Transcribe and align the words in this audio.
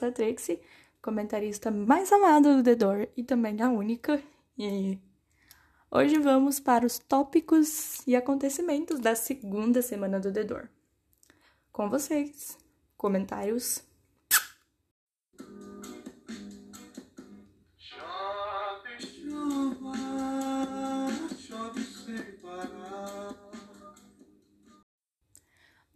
A 0.00 0.12
Trixie, 0.12 0.60
comentarista 1.02 1.70
mais 1.70 2.12
amada 2.12 2.56
do 2.56 2.62
The 2.62 2.74
Door 2.74 3.08
e 3.16 3.24
também 3.24 3.60
a 3.60 3.68
única. 3.68 4.22
E 4.56 4.98
hoje 5.90 6.18
vamos 6.18 6.60
para 6.60 6.86
os 6.86 6.98
tópicos 6.98 8.06
e 8.06 8.14
acontecimentos 8.14 9.00
da 9.00 9.14
segunda 9.14 9.82
semana 9.82 10.20
do 10.20 10.32
The 10.32 10.44
Door. 10.44 10.68
Com 11.72 11.90
vocês, 11.90 12.56
comentários. 12.96 13.91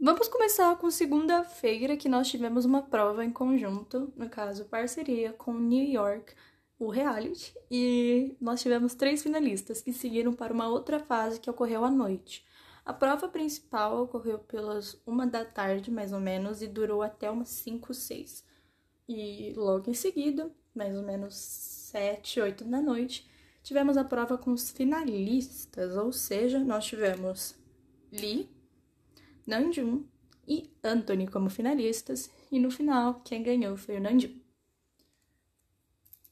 Vamos 0.07 0.29
começar 0.29 0.77
com 0.77 0.89
segunda-feira, 0.89 1.97
que 1.97 2.09
nós 2.09 2.29
tivemos 2.29 2.65
uma 2.65 2.81
prova 2.81 3.25
em 3.25 3.33
conjunto, 3.33 4.12
no 4.17 4.31
caso, 4.31 4.65
parceria 4.67 5.33
com 5.33 5.53
New 5.53 5.85
York, 5.85 6.33
o 6.79 6.89
reality, 6.89 7.53
e 7.69 8.37
nós 8.41 8.62
tivemos 8.62 8.95
três 8.95 9.21
finalistas 9.21 9.83
que 9.83 9.93
seguiram 9.93 10.33
para 10.33 10.55
uma 10.55 10.69
outra 10.69 11.01
fase 11.01 11.41
que 11.41 11.51
ocorreu 11.51 11.84
à 11.84 11.91
noite. 11.91 12.47
A 12.84 12.93
prova 12.93 13.29
principal 13.29 14.05
ocorreu 14.05 14.39
pelas 14.39 14.97
uma 15.05 15.27
da 15.27 15.45
tarde, 15.45 15.91
mais 15.91 16.12
ou 16.12 16.21
menos, 16.21 16.62
e 16.62 16.69
durou 16.69 17.03
até 17.03 17.29
umas 17.29 17.49
5, 17.49 17.93
6. 17.93 18.45
E 19.09 19.55
logo 19.57 19.91
em 19.91 19.95
seguida, 19.95 20.49
mais 20.73 20.97
ou 20.97 21.03
menos 21.03 21.34
7, 21.34 22.43
8 22.43 22.62
da 22.62 22.81
noite, 22.81 23.29
tivemos 23.61 23.97
a 23.97 24.05
prova 24.05 24.39
com 24.39 24.53
os 24.53 24.71
finalistas, 24.71 25.97
ou 25.97 26.12
seja, 26.12 26.61
nós 26.61 26.84
tivemos 26.87 27.57
Lee, 28.12 28.49
Namjoon 29.47 30.05
e 30.47 30.70
Anthony 30.83 31.28
como 31.28 31.48
finalistas, 31.48 32.30
e 32.50 32.58
no 32.58 32.70
final, 32.70 33.20
quem 33.25 33.42
ganhou 33.42 33.77
foi 33.77 33.97
o 33.97 34.00
Namjoon. 34.00 34.34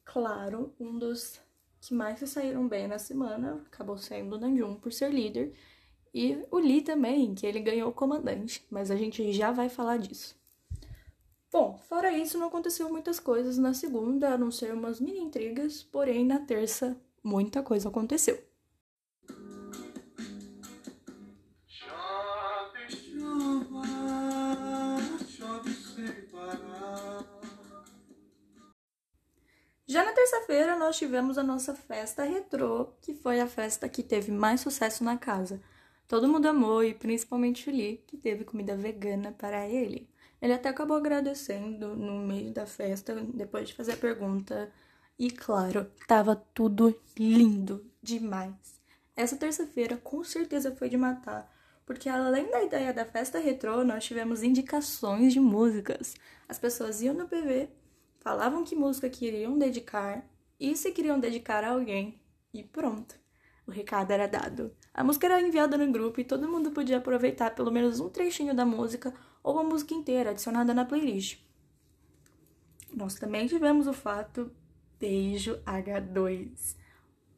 Claro, 0.04 0.74
um 0.78 0.98
dos 0.98 1.40
que 1.80 1.94
mais 1.94 2.18
se 2.18 2.26
saíram 2.26 2.66
bem 2.66 2.88
na 2.88 2.98
semana 2.98 3.62
acabou 3.66 3.98
sendo 3.98 4.36
o 4.36 4.38
Namjoon 4.38 4.76
por 4.76 4.92
ser 4.92 5.12
líder, 5.12 5.54
e 6.12 6.38
o 6.50 6.58
Lee 6.58 6.80
também, 6.80 7.34
que 7.34 7.46
ele 7.46 7.60
ganhou 7.60 7.90
o 7.90 7.94
comandante, 7.94 8.64
mas 8.70 8.90
a 8.90 8.96
gente 8.96 9.32
já 9.32 9.50
vai 9.50 9.68
falar 9.68 9.98
disso. 9.98 10.36
Bom, 11.50 11.76
fora 11.88 12.10
isso, 12.12 12.38
não 12.38 12.48
aconteceu 12.48 12.88
muitas 12.88 13.20
coisas 13.20 13.58
na 13.58 13.74
segunda, 13.74 14.34
a 14.34 14.38
não 14.38 14.50
ser 14.50 14.72
umas 14.72 15.00
mini 15.00 15.20
intrigas, 15.20 15.82
porém 15.82 16.24
na 16.24 16.40
terça 16.40 16.96
muita 17.22 17.62
coisa 17.62 17.88
aconteceu. 17.88 18.42
Terça-feira, 30.34 30.76
nós 30.76 30.96
tivemos 30.96 31.38
a 31.38 31.42
nossa 31.42 31.74
festa 31.74 32.24
retrô, 32.24 32.88
que 33.00 33.14
foi 33.14 33.40
a 33.40 33.46
festa 33.46 33.88
que 33.88 34.02
teve 34.02 34.32
mais 34.32 34.60
sucesso 34.60 35.04
na 35.04 35.16
casa. 35.16 35.60
Todo 36.08 36.28
mundo 36.28 36.46
amou, 36.46 36.82
e 36.82 36.92
principalmente 36.92 37.70
o 37.70 37.72
Lee, 37.72 38.02
que 38.06 38.16
teve 38.16 38.44
comida 38.44 38.76
vegana 38.76 39.32
para 39.32 39.68
ele. 39.68 40.08
Ele 40.42 40.52
até 40.52 40.68
acabou 40.68 40.96
agradecendo 40.96 41.94
no 41.94 42.18
meio 42.18 42.52
da 42.52 42.66
festa, 42.66 43.14
depois 43.32 43.68
de 43.68 43.74
fazer 43.74 43.92
a 43.92 43.96
pergunta. 43.96 44.70
E 45.18 45.30
claro, 45.30 45.90
tava 46.06 46.34
tudo 46.52 47.00
lindo 47.16 47.86
demais. 48.02 48.80
Essa 49.16 49.36
terça-feira 49.36 49.96
com 49.96 50.24
certeza 50.24 50.74
foi 50.74 50.88
de 50.88 50.96
matar, 50.96 51.50
porque 51.86 52.08
além 52.08 52.50
da 52.50 52.62
ideia 52.62 52.92
da 52.92 53.04
festa 53.04 53.38
retrô, 53.38 53.84
nós 53.84 54.04
tivemos 54.04 54.42
indicações 54.42 55.32
de 55.32 55.38
músicas. 55.38 56.14
As 56.48 56.58
pessoas 56.58 57.00
iam 57.00 57.14
no 57.14 57.28
PV, 57.28 57.68
falavam 58.24 58.64
que 58.64 58.74
música 58.74 59.10
queriam 59.10 59.58
dedicar 59.58 60.26
e 60.58 60.74
se 60.74 60.90
queriam 60.92 61.20
dedicar 61.20 61.62
a 61.62 61.72
alguém, 61.72 62.18
e 62.54 62.64
pronto. 62.64 63.14
O 63.66 63.70
recado 63.70 64.12
era 64.12 64.26
dado. 64.26 64.74
A 64.94 65.04
música 65.04 65.26
era 65.26 65.40
enviada 65.40 65.76
no 65.76 65.92
grupo 65.92 66.20
e 66.20 66.24
todo 66.24 66.48
mundo 66.48 66.70
podia 66.70 66.96
aproveitar 66.96 67.54
pelo 67.54 67.70
menos 67.70 68.00
um 68.00 68.08
trechinho 68.08 68.54
da 68.54 68.64
música 68.64 69.12
ou 69.42 69.58
a 69.58 69.62
música 69.62 69.92
inteira 69.92 70.30
adicionada 70.30 70.72
na 70.72 70.86
playlist. 70.86 71.38
Nós 72.94 73.14
também 73.14 73.46
tivemos 73.46 73.86
o 73.86 73.92
fato 73.92 74.50
Beijo 74.98 75.58
H2. 75.66 76.76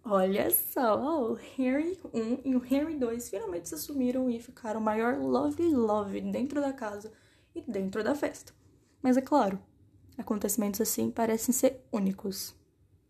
Olha 0.05 0.51
só, 0.51 1.33
o 1.33 1.35
Harry 1.35 1.99
1 2.15 2.41
e 2.45 2.55
o 2.55 2.61
Harry 2.61 2.97
2 2.97 3.29
finalmente 3.29 3.69
se 3.69 3.75
assumiram 3.75 4.31
e 4.31 4.41
ficaram 4.41 4.81
o 4.81 4.85
maior 4.85 5.19
love 5.19 5.63
love 5.65 6.21
dentro 6.21 6.61
da 6.61 6.73
casa 6.73 7.13
e 7.55 7.61
dentro 7.61 8.05
da 8.05 8.15
festa. 8.15 8.53
Mas 9.03 9.17
é 9.17 9.21
claro, 9.21 9.59
acontecimentos 10.19 10.81
assim 10.81 11.11
parecem 11.11 11.53
ser 11.53 11.85
únicos. 11.93 12.55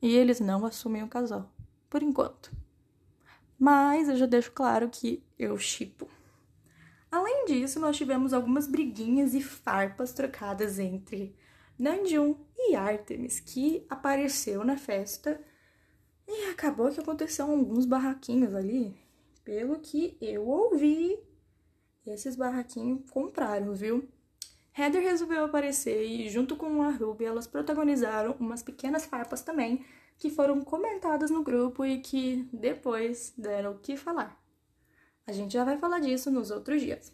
E 0.00 0.14
eles 0.14 0.40
não 0.40 0.64
assumem 0.66 1.02
o 1.02 1.08
casal, 1.08 1.50
por 1.88 2.02
enquanto. 2.02 2.52
Mas 3.58 4.08
eu 4.08 4.16
já 4.16 4.26
deixo 4.26 4.52
claro 4.52 4.88
que 4.90 5.24
eu 5.38 5.56
chipo. 5.56 6.08
Além 7.10 7.46
disso, 7.46 7.80
nós 7.80 7.96
tivemos 7.96 8.32
algumas 8.32 8.66
briguinhas 8.66 9.32
e 9.34 9.40
farpas 9.40 10.12
trocadas 10.12 10.78
entre 10.78 11.34
Namjoon 11.78 12.34
e 12.56 12.74
Artemis, 12.74 13.40
que 13.40 13.86
apareceu 13.88 14.64
na 14.64 14.76
festa 14.76 15.40
e 16.28 16.50
acabou 16.50 16.90
que 16.90 17.00
aconteceu 17.00 17.50
alguns 17.50 17.86
barraquinhos 17.86 18.54
ali. 18.54 18.96
Pelo 19.44 19.78
que 19.78 20.18
eu 20.20 20.46
ouvi, 20.46 21.18
esses 22.04 22.36
barraquinhos 22.36 23.08
compraram, 23.10 23.74
viu? 23.74 24.08
Heather 24.78 25.02
resolveu 25.02 25.44
aparecer 25.44 26.04
e, 26.04 26.28
junto 26.28 26.54
com 26.54 26.82
a 26.82 26.90
Ruby, 26.90 27.24
elas 27.24 27.46
protagonizaram 27.46 28.36
umas 28.38 28.62
pequenas 28.62 29.06
farpas 29.06 29.40
também, 29.40 29.84
que 30.18 30.30
foram 30.30 30.60
comentadas 30.62 31.30
no 31.30 31.42
grupo 31.42 31.84
e 31.84 32.00
que 32.00 32.46
depois 32.52 33.32
deram 33.38 33.72
o 33.72 33.78
que 33.78 33.96
falar. 33.96 34.38
A 35.26 35.32
gente 35.32 35.54
já 35.54 35.64
vai 35.64 35.78
falar 35.78 36.00
disso 36.00 36.30
nos 36.30 36.50
outros 36.50 36.82
dias. 36.82 37.10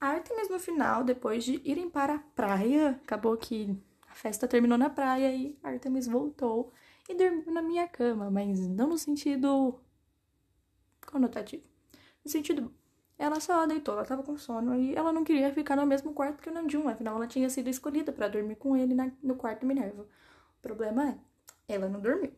Artemis, 0.00 0.48
no 0.48 0.58
final, 0.58 1.04
depois 1.04 1.44
de 1.44 1.60
irem 1.64 1.88
para 1.88 2.16
a 2.16 2.18
praia, 2.18 2.90
acabou 2.90 3.36
que 3.36 3.76
a 4.08 4.14
festa 4.14 4.48
terminou 4.48 4.76
na 4.76 4.90
praia 4.90 5.32
e 5.32 5.56
Artemis 5.62 6.08
voltou 6.08 6.72
e 7.08 7.14
dormiu 7.14 7.52
na 7.52 7.62
minha 7.62 7.86
cama, 7.86 8.30
mas 8.30 8.66
não 8.66 8.88
no 8.88 8.98
sentido 8.98 9.78
conotativo. 11.06 11.62
No 12.24 12.30
sentido, 12.30 12.72
ela 13.18 13.40
só 13.40 13.66
deitou, 13.66 13.94
ela 13.94 14.04
tava 14.04 14.22
com 14.22 14.38
sono 14.38 14.76
e 14.76 14.94
ela 14.94 15.12
não 15.12 15.24
queria 15.24 15.52
ficar 15.52 15.74
no 15.74 15.84
mesmo 15.84 16.12
quarto 16.14 16.40
que 16.40 16.48
o 16.48 16.52
Namjoon, 16.52 16.88
afinal 16.88 17.16
ela 17.16 17.26
tinha 17.26 17.50
sido 17.50 17.68
escolhida 17.68 18.12
para 18.12 18.28
dormir 18.28 18.56
com 18.56 18.76
ele 18.76 18.94
na, 18.94 19.10
no 19.20 19.34
quarto 19.34 19.66
Minerva. 19.66 20.02
O 20.02 20.62
problema 20.62 21.10
é, 21.10 21.74
ela 21.74 21.88
não 21.88 22.00
dormiu. 22.00 22.32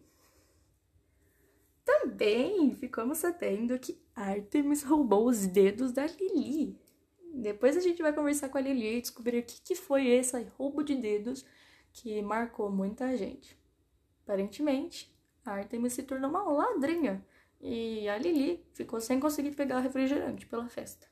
Também 1.84 2.74
ficamos 2.76 3.18
sabendo 3.18 3.78
que 3.78 4.00
Artemis 4.16 4.82
roubou 4.82 5.26
os 5.26 5.46
dedos 5.46 5.92
da 5.92 6.06
Lily. 6.06 6.78
Depois 7.34 7.76
a 7.76 7.80
gente 7.80 8.00
vai 8.00 8.12
conversar 8.12 8.48
com 8.48 8.56
a 8.56 8.60
Lily 8.60 8.96
e 8.96 9.00
descobrir 9.02 9.40
o 9.40 9.42
que, 9.42 9.60
que 9.60 9.74
foi 9.74 10.08
esse 10.08 10.40
roubo 10.56 10.82
de 10.82 10.96
dedos 10.96 11.44
que 11.92 12.22
marcou 12.22 12.70
muita 12.70 13.16
gente. 13.16 13.58
Aparentemente, 14.24 15.14
Artemis 15.44 15.92
se 15.92 16.04
tornou 16.04 16.30
uma 16.30 16.42
ladrinha 16.42 17.24
e 17.60 18.08
a 18.08 18.16
Lily 18.16 18.64
ficou 18.72 19.00
sem 19.00 19.20
conseguir 19.20 19.52
pegar 19.52 19.80
refrigerante 19.80 20.46
pela 20.46 20.68
festa. 20.68 21.06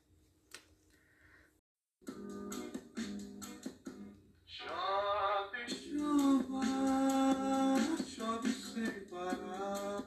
Chove 4.47 5.69
chuva, 5.69 6.63
chove 8.07 8.51
sem 8.51 9.05
parar. 9.11 10.05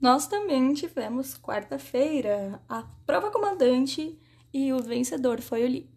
Nós 0.00 0.26
também 0.26 0.74
tivemos 0.74 1.38
quarta-feira 1.38 2.60
a 2.68 2.82
prova 3.06 3.30
comandante 3.30 4.18
e 4.52 4.72
o 4.72 4.82
vencedor 4.82 5.40
foi 5.40 5.64
o 5.64 5.68
Lee. 5.68 5.90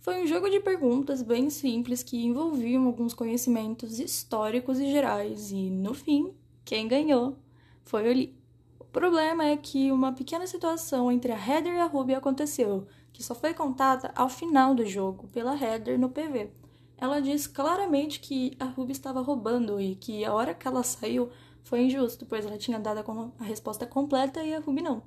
Foi 0.00 0.22
um 0.22 0.26
jogo 0.26 0.48
de 0.48 0.60
perguntas 0.60 1.22
bem 1.22 1.50
simples 1.50 2.02
que 2.02 2.24
envolviam 2.24 2.86
alguns 2.86 3.12
conhecimentos 3.12 3.98
históricos 3.98 4.78
e 4.78 4.90
gerais, 4.90 5.50
e 5.50 5.70
no 5.70 5.92
fim, 5.92 6.34
quem 6.68 6.86
ganhou 6.86 7.38
foi 7.82 8.10
o 8.10 8.12
Lee. 8.12 8.38
O 8.78 8.84
problema 8.84 9.42
é 9.46 9.56
que 9.56 9.90
uma 9.90 10.12
pequena 10.12 10.46
situação 10.46 11.10
entre 11.10 11.32
a 11.32 11.34
Heather 11.34 11.72
e 11.72 11.80
a 11.80 11.86
Ruby 11.86 12.14
aconteceu, 12.14 12.86
que 13.10 13.22
só 13.22 13.34
foi 13.34 13.54
contada 13.54 14.12
ao 14.14 14.28
final 14.28 14.74
do 14.74 14.84
jogo 14.84 15.28
pela 15.28 15.56
Heather 15.56 15.98
no 15.98 16.10
PV. 16.10 16.50
Ela 16.98 17.22
diz 17.22 17.46
claramente 17.46 18.20
que 18.20 18.54
a 18.60 18.66
Ruby 18.66 18.92
estava 18.92 19.22
roubando 19.22 19.80
e 19.80 19.94
que 19.94 20.26
a 20.26 20.34
hora 20.34 20.52
que 20.52 20.68
ela 20.68 20.82
saiu 20.82 21.30
foi 21.62 21.84
injusto, 21.84 22.26
pois 22.26 22.44
ela 22.44 22.58
tinha 22.58 22.78
dado 22.78 23.02
a 23.38 23.44
resposta 23.44 23.86
completa 23.86 24.42
e 24.42 24.54
a 24.54 24.60
Ruby 24.60 24.82
não. 24.82 25.02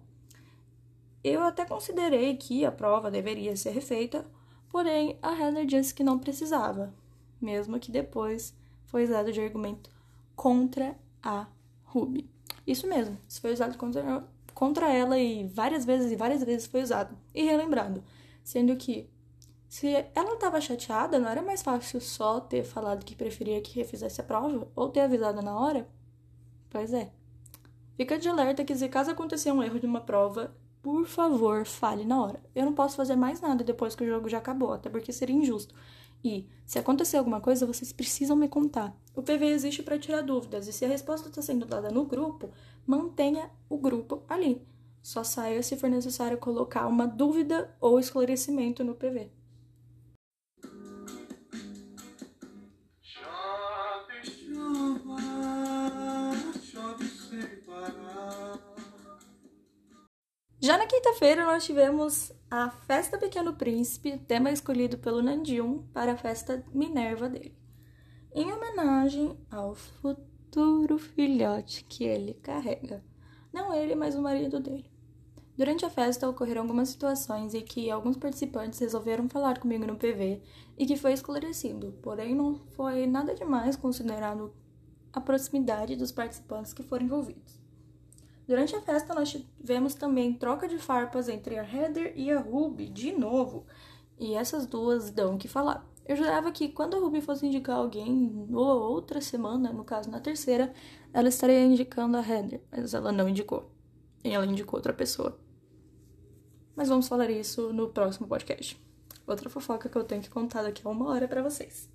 Eu 1.24 1.44
até 1.44 1.64
considerei 1.64 2.38
que 2.38 2.66
a 2.66 2.72
prova 2.72 3.12
deveria 3.12 3.56
ser 3.56 3.70
refeita, 3.70 4.26
porém 4.68 5.20
a 5.22 5.32
Heather 5.40 5.68
disse 5.68 5.94
que 5.94 6.04
não 6.04 6.18
precisava, 6.18 6.92
mesmo 7.40 7.80
que 7.80 7.92
depois 7.92 8.52
foi 8.88 9.04
usado 9.04 9.32
de 9.32 9.40
argumento 9.40 9.92
contra 10.36 10.98
a 11.24 11.48
Ruby. 11.84 12.30
Isso 12.66 12.88
mesmo, 12.88 13.18
isso 13.28 13.42
foi 13.42 13.54
usado 13.54 13.78
contra, 13.78 14.28
contra 14.54 14.92
ela 14.92 15.18
e 15.18 15.48
várias 15.48 15.86
vezes 15.86 16.12
e 16.12 16.16
várias 16.16 16.44
vezes 16.44 16.68
foi 16.68 16.82
usado 16.84 17.18
e 17.34 17.44
relembrado, 17.44 18.04
sendo 18.44 18.76
que 18.76 19.10
Se 19.68 19.88
ela 20.16 20.34
estava 20.34 20.60
chateada, 20.62 21.18
não 21.18 21.30
era 21.30 21.42
mais 21.42 21.62
fácil 21.62 22.02
só 22.02 22.40
ter 22.42 22.64
falado 22.64 23.06
que 23.06 23.16
preferia 23.16 23.62
que 23.62 23.80
refizesse 23.80 24.20
a 24.22 24.24
prova 24.24 24.68
ou 24.76 24.90
ter 24.90 25.00
avisado 25.02 25.42
na 25.42 25.58
hora? 25.58 25.88
Pois 26.70 26.94
é. 26.94 27.12
Fica 27.98 28.18
de 28.20 28.28
alerta 28.30 28.66
que 28.66 28.76
se 28.76 28.90
caso 28.90 29.12
acontecer 29.12 29.52
um 29.52 29.64
erro 29.64 29.80
de 29.80 29.86
uma 29.86 30.02
prova, 30.02 30.56
por 30.82 31.06
favor, 31.08 31.66
fale 31.66 32.04
na 32.06 32.22
hora. 32.22 32.42
Eu 32.56 32.66
não 32.66 32.74
posso 32.74 32.98
fazer 32.98 33.16
mais 33.16 33.40
nada 33.42 33.64
depois 33.64 33.96
que 33.96 34.04
o 34.04 34.08
jogo 34.08 34.28
já 34.30 34.40
acabou, 34.40 34.74
até 34.74 34.90
porque 34.90 35.14
seria 35.14 35.36
injusto. 35.36 35.74
E, 36.24 36.48
se 36.66 36.78
acontecer 36.78 37.18
alguma 37.18 37.42
coisa, 37.42 37.66
vocês 37.66 37.92
precisam 37.92 38.36
me 38.36 38.48
contar. 38.48 38.96
O 39.16 39.22
PV 39.22 39.46
existe 39.48 39.84
para 39.84 40.00
tirar 40.00 40.22
dúvidas, 40.22 40.68
e 40.68 40.74
se 40.74 40.86
a 40.86 40.88
resposta 40.88 41.30
está 41.30 41.42
sendo 41.42 41.66
dada 41.66 41.90
no 41.90 42.06
grupo, 42.06 42.52
mantenha 42.86 43.50
o 43.70 43.78
grupo 43.78 44.24
ali. 44.30 44.62
Só 45.02 45.24
saia 45.24 45.64
se 45.64 45.76
for 45.76 45.90
necessário 45.90 46.38
colocar 46.38 46.88
uma 46.88 47.08
dúvida 47.08 47.76
ou 47.82 48.00
esclarecimento 48.00 48.84
no 48.84 48.94
PV. 48.94 49.32
Já 60.72 60.78
na 60.78 60.88
quinta-feira, 60.88 61.44
nós 61.44 61.66
tivemos 61.66 62.32
a 62.50 62.70
Festa 62.70 63.18
Pequeno 63.18 63.52
Príncipe, 63.52 64.18
tema 64.20 64.50
escolhido 64.52 64.98
pelo 64.98 65.22
Nandium 65.22 65.86
para 65.94 66.14
a 66.14 66.18
festa 66.18 66.66
Minerva 66.74 67.28
dele, 67.28 67.58
em 68.34 68.54
homenagem 68.54 69.38
ao 69.52 69.76
futuro 69.76 70.98
filhote 70.98 71.84
que 71.90 72.06
ele 72.06 72.36
carrega. 72.36 73.04
Não 73.52 73.74
ele, 73.74 73.96
mas 73.96 74.16
o 74.16 74.22
marido 74.22 74.62
dele. 74.62 74.90
Durante 75.58 75.84
a 75.84 75.90
festa 75.90 76.30
ocorreram 76.30 76.62
algumas 76.62 76.88
situações 76.88 77.54
em 77.54 77.66
que 77.66 77.92
alguns 77.92 78.16
participantes 78.16 78.80
resolveram 78.80 79.28
falar 79.28 79.60
comigo 79.60 79.86
no 79.86 79.98
PV 79.98 80.42
e 80.78 80.86
que 80.86 80.96
foi 80.96 81.12
esclarecido, 81.12 82.00
porém 82.02 82.34
não 82.34 82.56
foi 82.78 83.06
nada 83.06 83.36
demais 83.36 83.76
considerando 83.76 84.54
a 85.12 85.20
proximidade 85.20 85.98
dos 85.98 86.14
participantes 86.14 86.72
que 86.72 86.82
foram 86.82 87.08
envolvidos. 87.08 87.61
Durante 88.52 88.76
a 88.76 88.82
festa, 88.82 89.14
nós 89.14 89.32
tivemos 89.32 89.94
também 89.94 90.34
troca 90.34 90.68
de 90.68 90.78
farpas 90.78 91.30
entre 91.30 91.58
a 91.58 91.64
Heather 91.64 92.12
e 92.18 92.30
a 92.30 92.38
Ruby, 92.38 92.90
de 92.90 93.14
novo, 93.14 93.66
e 94.20 94.34
essas 94.34 94.66
duas 94.66 95.10
dão 95.10 95.36
o 95.36 95.38
que 95.38 95.48
falar. 95.48 95.90
Eu 96.06 96.18
jurava 96.18 96.52
que 96.52 96.68
quando 96.68 96.98
a 96.98 97.00
Ruby 97.00 97.22
fosse 97.22 97.46
indicar 97.46 97.78
alguém, 97.78 98.46
ou 98.52 98.92
outra 98.92 99.22
semana, 99.22 99.72
no 99.72 99.86
caso 99.86 100.12
na 100.12 100.20
terceira, 100.20 100.74
ela 101.14 101.30
estaria 101.30 101.64
indicando 101.64 102.18
a 102.18 102.28
Heather, 102.28 102.62
mas 102.70 102.94
ela 102.94 103.14
não 103.14 103.30
indicou. 103.30 103.72
E 104.22 104.32
ela 104.32 104.46
indicou 104.46 104.80
outra 104.80 104.92
pessoa. 104.92 105.40
Mas 106.76 106.90
vamos 106.90 107.08
falar 107.08 107.30
isso 107.30 107.72
no 107.72 107.88
próximo 107.88 108.28
podcast. 108.28 108.78
Outra 109.26 109.50
fofoca 109.50 109.88
que 109.88 109.98
eu 109.98 110.04
tenho 110.04 110.22
que 110.22 110.30
contar 110.30 110.64
daqui 110.64 110.86
a 110.86 110.90
uma 110.90 111.08
hora 111.08 111.26
para 111.26 111.42
vocês. 111.42 111.90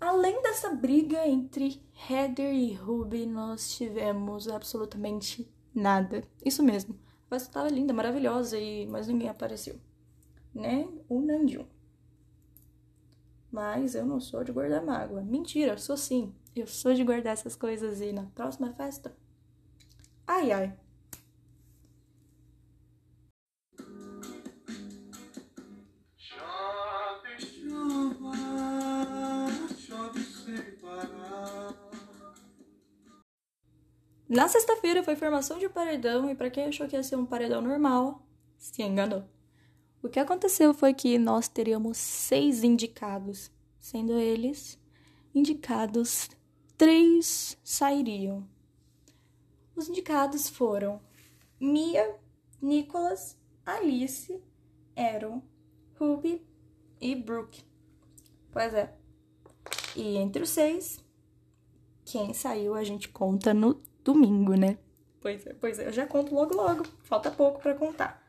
Além 0.00 0.42
dessa 0.42 0.70
briga 0.70 1.26
entre 1.26 1.82
Heather 2.08 2.52
e 2.54 2.74
Ruby, 2.74 3.26
nós 3.26 3.74
tivemos 3.76 4.48
absolutamente 4.48 5.48
nada. 5.74 6.22
Isso 6.44 6.62
mesmo. 6.62 6.98
A 7.26 7.28
festa 7.30 7.48
estava 7.48 7.68
linda, 7.68 7.92
maravilhosa, 7.92 8.58
e 8.58 8.86
mas 8.86 9.08
ninguém 9.08 9.28
apareceu. 9.28 9.76
Né? 10.54 10.88
O 11.08 11.20
Nandium. 11.20 11.66
Mas 13.50 13.94
eu 13.94 14.04
não 14.04 14.20
sou 14.20 14.44
de 14.44 14.52
guardar 14.52 14.84
mágoa. 14.84 15.22
Mentira, 15.22 15.72
eu 15.72 15.78
sou 15.78 15.96
sim. 15.96 16.34
Eu 16.54 16.66
sou 16.66 16.92
de 16.92 17.04
guardar 17.04 17.32
essas 17.32 17.56
coisas 17.56 18.00
e 18.00 18.12
na 18.12 18.24
próxima 18.24 18.72
festa. 18.72 19.16
Ai, 20.26 20.52
ai. 20.52 20.76
Na 34.28 34.48
sexta-feira 34.48 35.02
foi 35.02 35.16
formação 35.16 35.58
de 35.58 35.68
paredão 35.68 36.30
e 36.30 36.34
para 36.34 36.50
quem 36.50 36.66
achou 36.66 36.88
que 36.88 36.96
ia 36.96 37.02
ser 37.02 37.16
um 37.16 37.26
paredão 37.26 37.60
normal, 37.60 38.26
se 38.56 38.82
enganou. 38.82 39.24
O 40.02 40.08
que 40.08 40.18
aconteceu 40.18 40.72
foi 40.72 40.94
que 40.94 41.18
nós 41.18 41.46
teríamos 41.46 41.98
seis 41.98 42.62
indicados, 42.62 43.50
sendo 43.78 44.18
eles 44.18 44.78
indicados, 45.34 46.30
três 46.76 47.58
sairiam. 47.62 48.48
Os 49.76 49.88
indicados 49.88 50.48
foram 50.48 51.00
Mia, 51.60 52.18
Nicholas, 52.62 53.36
Alice, 53.66 54.42
Aaron, 54.96 55.42
Ruby 55.98 56.46
e 57.00 57.14
Brooke. 57.14 57.62
Pois 58.52 58.72
é. 58.72 58.94
E 59.96 60.16
entre 60.16 60.42
os 60.42 60.50
seis, 60.50 61.04
quem 62.04 62.32
saiu 62.32 62.74
a 62.74 62.84
gente 62.84 63.08
conta 63.08 63.52
no 63.52 63.80
domingo, 64.04 64.54
né? 64.54 64.78
Pois 65.20 65.46
é, 65.46 65.54
pois 65.54 65.78
é, 65.78 65.88
eu 65.88 65.92
já 65.92 66.06
conto 66.06 66.34
logo 66.34 66.54
logo. 66.54 66.84
Falta 67.02 67.30
pouco 67.30 67.60
para 67.60 67.74
contar. 67.74 68.22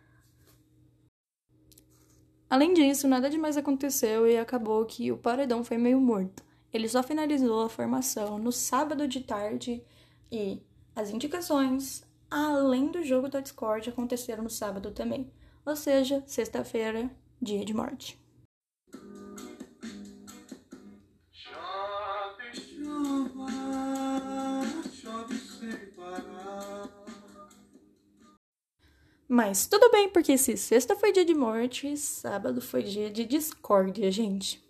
Além 2.50 2.74
disso, 2.74 3.08
nada 3.08 3.30
demais 3.30 3.58
aconteceu 3.58 4.28
e 4.28 4.38
acabou 4.38 4.86
que 4.86 5.12
o 5.12 5.18
paredão 5.18 5.64
foi 5.64 5.78
meio 5.78 6.00
morto. 6.00 6.44
Ele 6.72 6.88
só 6.88 7.04
finalizou 7.04 7.64
a 7.64 7.70
formação 7.70 8.38
no 8.38 8.52
sábado 8.52 9.08
de 9.08 9.22
tarde 9.22 9.84
e 10.32 10.62
as 10.96 11.10
indicações, 11.10 12.04
além 12.30 12.92
do 12.92 13.04
jogo 13.04 13.28
da 13.28 13.42
Discord, 13.42 13.90
aconteceram 13.90 14.44
no 14.44 14.50
sábado 14.50 14.92
também. 14.92 15.30
Ou 15.66 15.76
seja, 15.76 16.24
sexta-feira, 16.28 17.10
dia 17.42 17.66
de 17.66 17.74
morte. 17.74 18.18
Mas 29.28 29.66
tudo 29.66 29.90
bem, 29.90 30.08
porque 30.10 30.38
se 30.38 30.56
sexta 30.56 30.96
foi 30.96 31.12
dia 31.12 31.26
de 31.26 31.34
morte, 31.34 31.98
sábado 31.98 32.62
foi 32.62 32.84
dia 32.84 33.10
de 33.10 33.26
discórdia, 33.26 34.12
gente. 34.12 34.64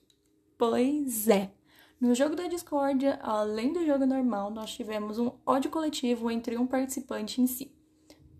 Pois 0.57 1.27
é. 1.27 1.51
No 1.99 2.15
jogo 2.15 2.35
da 2.35 2.47
discórdia, 2.47 3.19
além 3.21 3.73
do 3.73 3.85
jogo 3.85 4.05
normal, 4.05 4.49
nós 4.51 4.73
tivemos 4.73 5.19
um 5.19 5.31
ódio 5.45 5.69
coletivo 5.69 6.31
entre 6.31 6.57
um 6.57 6.65
participante 6.65 7.41
em 7.41 7.47
si. 7.47 7.71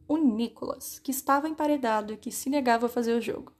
O 0.07 0.17
Nicholas, 0.17 1.00
que 1.00 1.12
estava 1.12 1.50
emparedado 1.50 2.13
e 2.13 2.17
que 2.17 2.31
se 2.31 2.50
negava 2.50 2.86
a 2.86 2.89
fazer 2.89 3.13
o 3.13 3.22
jogo. 3.22 3.51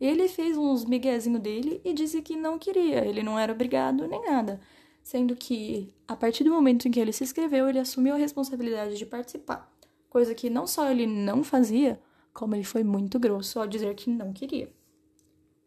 Ele 0.00 0.28
fez 0.28 0.58
uns 0.58 0.84
miguezinho 0.84 1.38
dele 1.38 1.80
e 1.84 1.94
disse 1.94 2.20
que 2.20 2.36
não 2.36 2.58
queria, 2.58 3.06
ele 3.06 3.22
não 3.22 3.38
era 3.38 3.52
obrigado 3.52 4.06
nem 4.06 4.22
nada. 4.24 4.60
Sendo 5.02 5.36
que, 5.36 5.92
a 6.08 6.16
partir 6.16 6.44
do 6.44 6.50
momento 6.50 6.88
em 6.88 6.90
que 6.90 7.00
ele 7.00 7.12
se 7.12 7.24
inscreveu, 7.24 7.68
ele 7.68 7.78
assumiu 7.78 8.14
a 8.14 8.18
responsabilidade 8.18 8.96
de 8.96 9.06
participar. 9.06 9.73
Coisa 10.14 10.32
que 10.32 10.48
não 10.48 10.64
só 10.64 10.88
ele 10.88 11.08
não 11.08 11.42
fazia, 11.42 12.00
como 12.32 12.54
ele 12.54 12.62
foi 12.62 12.84
muito 12.84 13.18
grosso 13.18 13.58
ao 13.58 13.66
dizer 13.66 13.96
que 13.96 14.08
não 14.08 14.32
queria. 14.32 14.72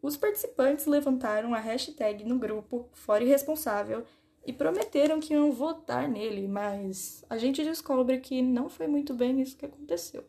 Os 0.00 0.16
participantes 0.16 0.86
levantaram 0.86 1.52
a 1.52 1.58
hashtag 1.58 2.24
no 2.24 2.38
grupo 2.38 2.88
Fora 2.94 3.22
Irresponsável 3.22 4.04
e 4.46 4.50
prometeram 4.50 5.20
que 5.20 5.34
iam 5.34 5.52
votar 5.52 6.08
nele, 6.08 6.48
mas 6.48 7.22
a 7.28 7.36
gente 7.36 7.62
descobre 7.62 8.20
que 8.20 8.40
não 8.40 8.70
foi 8.70 8.86
muito 8.86 9.12
bem 9.12 9.38
isso 9.38 9.54
que 9.54 9.66
aconteceu. 9.66 10.24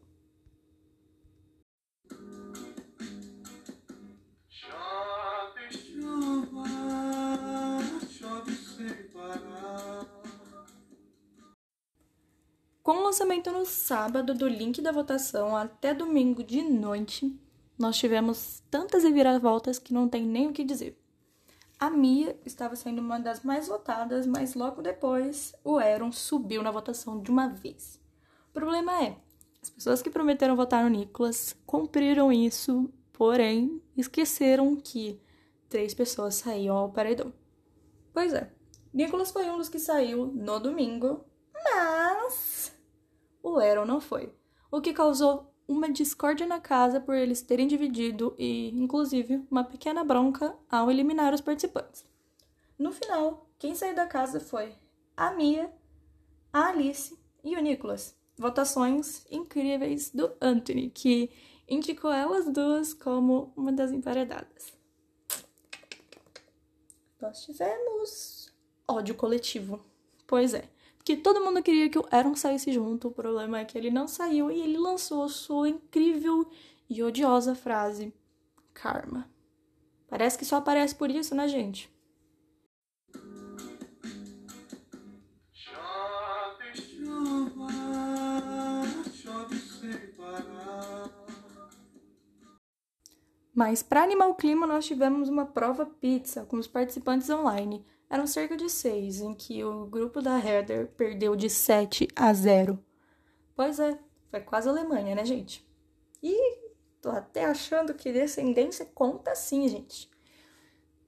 Com 12.83 12.97
o 12.97 13.03
lançamento 13.03 13.51
no 13.51 13.65
sábado 13.65 14.33
do 14.33 14.47
link 14.47 14.81
da 14.81 14.91
votação 14.91 15.55
até 15.55 15.93
domingo 15.93 16.43
de 16.43 16.61
noite, 16.61 17.37
nós 17.77 17.97
tivemos 17.97 18.63
tantas 18.69 19.03
reviravoltas 19.03 19.77
que 19.77 19.93
não 19.93 20.09
tem 20.09 20.25
nem 20.25 20.47
o 20.47 20.53
que 20.53 20.63
dizer. 20.63 20.97
A 21.79 21.89
Mia 21.89 22.37
estava 22.45 22.75
sendo 22.75 22.99
uma 22.99 23.19
das 23.19 23.41
mais 23.41 23.67
votadas, 23.67 24.27
mas 24.27 24.53
logo 24.53 24.81
depois 24.81 25.55
o 25.63 25.77
Aaron 25.77 26.11
subiu 26.11 26.61
na 26.61 26.71
votação 26.71 27.21
de 27.21 27.31
uma 27.31 27.47
vez. 27.47 27.97
O 28.49 28.53
problema 28.53 29.01
é, 29.03 29.17
as 29.61 29.69
pessoas 29.69 30.01
que 30.01 30.09
prometeram 30.09 30.57
votar 30.57 30.83
no 30.83 30.89
Nicholas 30.89 31.55
cumpriram 31.65 32.33
isso, 32.33 32.91
porém 33.13 33.81
esqueceram 33.95 34.75
que 34.75 35.21
três 35.69 35.93
pessoas 35.93 36.35
saíam 36.35 36.75
ao 36.75 36.91
paredão. 36.91 37.31
Pois 38.13 38.33
é, 38.33 38.51
Nicholas 38.93 39.31
foi 39.31 39.49
um 39.49 39.57
dos 39.57 39.69
que 39.69 39.79
saiu 39.79 40.25
no 40.25 40.59
domingo, 40.59 41.23
mas 41.53 42.68
o 43.41 43.57
Aaron 43.57 43.85
não 43.85 44.01
foi, 44.01 44.33
o 44.71 44.81
que 44.81 44.93
causou 44.93 45.53
uma 45.67 45.91
discórdia 45.91 46.47
na 46.47 46.59
casa 46.59 46.99
por 46.99 47.15
eles 47.15 47.41
terem 47.41 47.67
dividido 47.67 48.33
e, 48.37 48.69
inclusive, 48.69 49.45
uma 49.51 49.63
pequena 49.63 50.03
bronca 50.03 50.55
ao 50.69 50.89
eliminar 50.89 51.33
os 51.33 51.41
participantes. 51.41 52.03
No 52.77 52.91
final, 52.91 53.47
quem 53.59 53.75
saiu 53.75 53.93
da 53.93 54.07
casa 54.07 54.39
foi 54.39 54.73
a 55.15 55.31
Mia, 55.31 55.71
a 56.51 56.69
Alice 56.69 57.17
e 57.43 57.55
o 57.55 57.61
Nicholas. 57.61 58.15
Votações 58.37 59.25
incríveis 59.29 60.09
do 60.11 60.31
Anthony, 60.41 60.89
que 60.89 61.29
indicou 61.67 62.11
elas 62.11 62.51
duas 62.51 62.93
como 62.93 63.53
uma 63.55 63.71
das 63.71 63.91
emparedadas. 63.91 64.73
nós 67.21 67.43
tivemos 67.43 68.51
ódio 68.87 69.13
coletivo. 69.13 69.83
Pois 70.25 70.53
é. 70.53 70.67
Porque 71.09 71.23
todo 71.23 71.43
mundo 71.43 71.63
queria 71.63 71.89
que 71.89 71.97
o 71.97 72.05
Aaron 72.11 72.35
saísse 72.35 72.71
junto. 72.71 73.07
O 73.07 73.11
problema 73.11 73.57
é 73.57 73.65
que 73.65 73.75
ele 73.75 73.89
não 73.89 74.07
saiu 74.07 74.51
e 74.51 74.61
ele 74.61 74.77
lançou 74.77 75.27
sua 75.27 75.67
incrível 75.67 76.47
e 76.87 77.01
odiosa 77.01 77.55
frase: 77.55 78.13
Karma. 78.75 79.27
Parece 80.07 80.37
que 80.37 80.45
só 80.45 80.57
aparece 80.57 80.93
por 80.93 81.09
isso, 81.09 81.33
né, 81.33 81.47
gente? 81.47 81.91
Chove 85.51 86.75
chuva, 86.75 87.71
chove 89.11 89.57
sem 89.57 90.11
parar. 90.15 91.09
Mas 93.55 93.81
para 93.81 94.03
animar 94.03 94.27
o 94.27 94.35
clima, 94.35 94.67
nós 94.67 94.85
tivemos 94.85 95.27
uma 95.27 95.47
prova 95.47 95.87
pizza 95.87 96.45
com 96.45 96.57
os 96.57 96.67
participantes 96.67 97.31
online. 97.31 97.83
Eram 98.09 98.25
cerca 98.25 98.57
de 98.57 98.69
seis, 98.69 99.21
em 99.21 99.35
que 99.35 99.63
o 99.63 99.85
grupo 99.85 100.21
da 100.21 100.37
Heather 100.39 100.87
perdeu 100.97 101.35
de 101.35 101.49
7 101.49 102.07
a 102.15 102.33
0. 102.33 102.83
Pois 103.55 103.79
é, 103.79 103.99
foi 104.31 104.39
quase 104.41 104.67
a 104.67 104.71
Alemanha, 104.71 105.13
né, 105.13 105.23
gente? 105.23 105.63
E 106.23 106.57
tô 106.99 107.09
até 107.09 107.45
achando 107.45 107.93
que 107.93 108.11
descendência 108.11 108.85
conta 108.85 109.35
sim, 109.35 109.67
gente. 109.67 110.09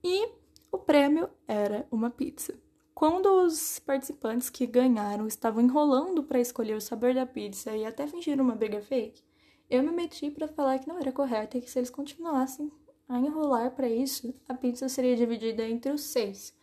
E 0.04 0.30
o 0.72 0.78
prêmio 0.78 1.30
era 1.48 1.88
uma 1.92 2.12
pizza. 2.12 2.54
Quando 2.94 3.46
os 3.46 3.80
participantes 3.80 4.50
que 4.50 4.68
ganharam 4.68 5.26
estavam 5.26 5.64
enrolando 5.64 6.24
para 6.24 6.40
escolher 6.40 6.76
o 6.76 6.82
sabor 6.82 7.16
da 7.16 7.26
pizza 7.26 7.76
e 7.76 7.84
até 7.84 8.06
fingiram 8.06 8.46
uma 8.46 8.56
briga 8.56 8.80
fake, 8.80 9.24
eu 9.68 9.82
me 9.82 9.92
meti 9.92 10.30
para 10.30 10.48
falar 10.48 10.78
que 10.78 10.88
não 10.88 11.00
era 11.00 11.12
correto 11.12 11.58
e 11.58 11.62
que 11.62 11.72
se 11.72 11.80
eles 11.80 11.90
continuassem 11.90 12.72
a 13.10 13.18
enrolar 13.18 13.72
para 13.72 13.90
isso, 13.90 14.34
a 14.48 14.54
pizza 14.54 14.88
seria 14.88 15.16
dividida 15.16 15.68
entre 15.68 15.92
os 15.92 16.02
seis. 16.02 16.54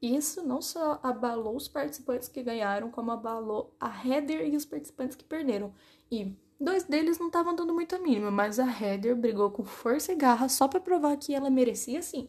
Isso 0.00 0.46
não 0.46 0.60
só 0.60 1.00
abalou 1.02 1.56
os 1.56 1.68
participantes 1.68 2.28
que 2.28 2.42
ganharam, 2.42 2.90
como 2.90 3.10
abalou 3.10 3.74
a 3.80 3.88
Heather 4.06 4.46
e 4.46 4.56
os 4.56 4.64
participantes 4.64 5.16
que 5.16 5.24
perderam. 5.24 5.72
E 6.10 6.34
dois 6.60 6.84
deles 6.84 7.18
não 7.18 7.28
estavam 7.28 7.54
dando 7.54 7.72
muito 7.72 7.94
a 7.94 7.98
mínima, 7.98 8.30
mas 8.30 8.58
a 8.58 8.66
Heather 8.66 9.16
brigou 9.16 9.50
com 9.50 9.64
força 9.64 10.12
e 10.12 10.16
garra 10.16 10.48
só 10.48 10.68
para 10.68 10.80
provar 10.80 11.16
que 11.16 11.34
ela 11.34 11.50
merecia 11.50 12.02
sim. 12.02 12.28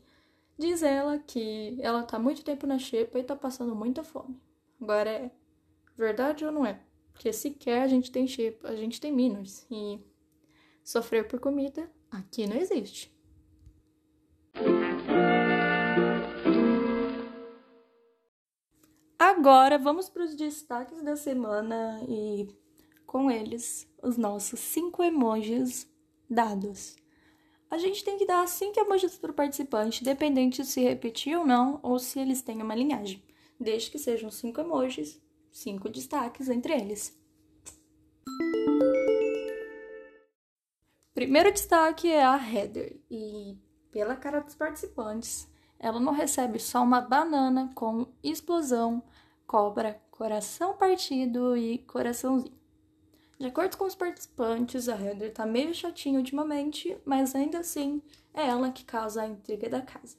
Diz 0.57 0.81
ela 0.81 1.19
que 1.19 1.77
ela 1.81 2.03
tá 2.03 2.17
muito 2.17 2.43
tempo 2.43 2.65
na 2.65 2.79
xepa 2.79 3.19
e 3.19 3.23
tá 3.23 3.35
passando 3.35 3.75
muita 3.75 4.03
fome. 4.03 4.39
Agora 4.81 5.09
é 5.09 5.31
verdade 5.95 6.45
ou 6.45 6.51
não 6.51 6.65
é? 6.65 6.79
Porque 7.11 7.31
sequer 7.33 7.81
a 7.83 7.87
gente 7.87 8.11
tem 8.11 8.27
xepa, 8.27 8.69
a 8.69 8.75
gente 8.75 8.99
tem 8.99 9.11
Minos. 9.11 9.65
E 9.69 9.99
sofrer 10.83 11.27
por 11.27 11.39
comida 11.39 11.89
aqui 12.11 12.47
não 12.47 12.55
existe. 12.55 13.15
Agora 19.19 19.79
vamos 19.79 20.09
para 20.09 20.23
os 20.23 20.35
destaques 20.35 21.01
da 21.01 21.15
semana 21.15 21.99
e 22.07 22.47
com 23.07 23.31
eles 23.31 23.91
os 24.03 24.15
nossos 24.15 24.59
cinco 24.59 25.03
emojis 25.03 25.91
dados. 26.29 26.95
A 27.67 27.79
gente 27.79 28.03
tem 28.03 28.19
que 28.19 28.27
dar 28.27 28.47
cinco 28.47 28.79
emojis 28.79 29.17
para 29.17 29.31
o 29.31 29.33
participante, 29.33 30.03
dependente 30.03 30.63
se 30.63 30.81
repetir 30.81 31.35
ou 31.35 31.47
não, 31.47 31.79
ou 31.81 31.97
se 31.97 32.19
eles 32.19 32.43
têm 32.43 32.61
uma 32.61 32.75
linhagem. 32.75 33.23
Desde 33.59 33.89
que 33.89 33.97
sejam 33.97 34.29
cinco 34.29 34.61
emojis, 34.61 35.19
cinco 35.51 35.89
destaques 35.89 36.47
entre 36.47 36.73
eles. 36.73 37.19
Primeiro 41.15 41.51
destaque 41.51 42.07
é 42.07 42.23
a 42.23 42.37
Heather, 42.37 43.01
e 43.09 43.57
pela 43.91 44.15
cara 44.15 44.41
dos 44.41 44.53
participantes, 44.53 45.49
ela 45.79 45.99
não 45.99 46.13
recebe 46.13 46.59
só 46.59 46.83
uma 46.83 47.01
banana 47.01 47.71
com 47.75 48.07
explosão, 48.23 49.03
cobra, 49.45 50.01
coração 50.11 50.75
partido 50.75 51.55
e 51.55 51.77
coraçãozinho. 51.79 52.57
De 53.39 53.45
acordo 53.45 53.77
com 53.77 53.85
os 53.85 53.93
participantes, 53.93 54.89
a 54.89 54.99
Heather 54.99 55.31
tá 55.31 55.45
meio 55.45 55.73
chatinha 55.73 56.17
ultimamente, 56.17 56.97
mas 57.05 57.35
ainda 57.35 57.59
assim 57.59 58.01
é 58.33 58.47
ela 58.47 58.71
que 58.71 58.83
causa 58.83 59.21
a 59.21 59.27
intriga 59.27 59.69
da 59.69 59.81
casa. 59.81 60.17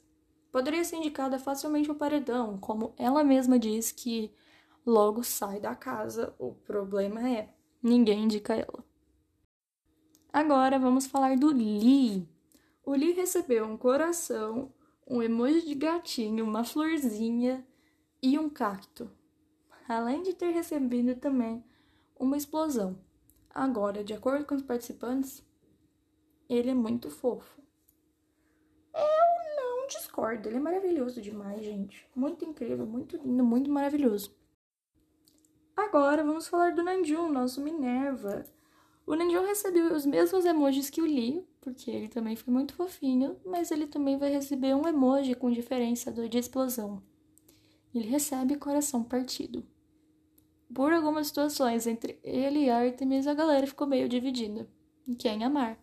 Poderia 0.53 0.85
ser 0.85 0.97
indicada 0.97 1.39
facilmente 1.39 1.91
ao 1.91 1.97
paredão, 1.97 2.57
como 2.59 2.95
ela 2.97 3.25
mesma 3.25 3.59
diz 3.59 3.91
que 3.91 4.33
logo 4.87 5.25
sai 5.25 5.61
da 5.61 5.75
casa. 5.75 6.33
O 6.39 6.55
problema 6.55 7.29
é, 7.29 7.49
ninguém 7.83 8.25
indica 8.25 8.55
ela. 8.55 8.85
Agora 10.33 10.79
vamos 10.79 11.07
falar 11.07 11.37
do 11.37 11.49
Lee. 11.49 12.29
O 12.85 12.93
Lee 12.93 13.13
recebeu 13.13 13.67
um 13.67 13.77
coração, 13.77 14.73
um 15.11 15.23
emoji 15.23 15.63
de 15.63 15.75
gatinho, 15.75 16.45
uma 16.45 16.65
florzinha 16.65 17.67
e 18.23 18.39
um 18.39 18.51
cacto. 18.51 19.11
Além 19.89 20.23
de 20.23 20.35
ter 20.35 20.51
recebido 20.51 21.17
também 21.17 21.65
uma 22.19 22.37
explosão. 22.37 22.99
Agora, 23.49 24.05
de 24.05 24.13
acordo 24.13 24.45
com 24.45 24.55
os 24.55 24.63
participantes, 24.63 25.43
ele 26.47 26.71
é 26.71 26.75
muito 26.75 27.11
fofo. 27.11 27.59
Eu 28.95 29.57
não 29.57 29.87
discordo, 29.87 30.49
ele 30.49 30.59
é 30.59 30.61
maravilhoso 30.61 31.23
demais, 31.23 31.65
gente. 31.65 32.07
Muito 32.15 32.45
incrível, 32.45 32.85
muito 32.85 33.17
lindo, 33.17 33.43
muito 33.43 33.71
maravilhoso. 33.71 34.37
Agora 35.75 36.23
vamos 36.23 36.49
falar 36.49 36.75
do 36.75 36.83
Nanjun, 36.83 37.31
nosso 37.31 37.63
Minerva. 37.63 38.45
O 39.07 39.15
Nanjun 39.15 39.47
recebeu 39.47 39.91
os 39.95 40.05
mesmos 40.05 40.45
emojis 40.45 40.91
que 40.91 41.01
o 41.01 41.07
Lee, 41.07 41.48
porque 41.61 41.91
ele 41.91 42.09
também 42.09 42.37
foi 42.37 42.53
muito 42.53 42.75
fofinho, 42.75 43.37
mas 43.45 43.71
ele 43.71 43.87
também 43.87 44.17
vai 44.17 44.31
receber 44.31 44.75
um 44.75 44.87
emoji 44.87 45.35
com 45.35 45.51
diferença 45.51 46.11
do 46.11 46.29
de 46.29 46.39
explosão. 46.39 47.03
Ele 47.95 48.07
recebe 48.07 48.57
coração 48.57 49.03
partido. 49.03 49.67
Por 50.75 50.93
algumas 50.93 51.29
situações 51.29 51.87
entre 51.87 52.21
ele 52.23 52.65
e 52.65 52.71
Artemis, 52.71 53.27
a 53.27 53.35
galera 53.35 53.67
ficou 53.67 53.87
meio 53.87 54.09
dividida 54.09 54.69
em 55.07 55.15
quem 55.15 55.43
amar. 55.43 55.79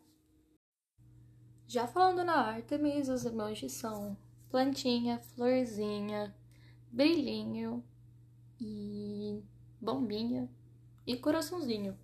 Já 1.67 1.87
falando 1.87 2.23
na 2.23 2.35
Artemis, 2.35 3.09
os 3.09 3.25
emojis 3.25 3.71
são 3.73 4.15
plantinha, 4.49 5.19
florzinha, 5.33 6.35
brilhinho 6.91 7.83
e 8.61 9.43
bombinha 9.81 10.49
e 11.05 11.17
coraçãozinho. 11.17 11.97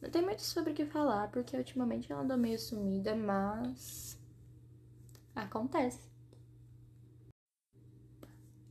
Não 0.00 0.10
tem 0.10 0.22
muito 0.22 0.42
sobre 0.42 0.72
o 0.72 0.74
que 0.74 0.86
falar, 0.86 1.30
porque 1.30 1.56
ultimamente 1.56 2.10
ela 2.10 2.22
andou 2.22 2.36
meio 2.36 2.58
sumida, 2.58 3.14
mas 3.14 4.18
acontece. 5.34 6.08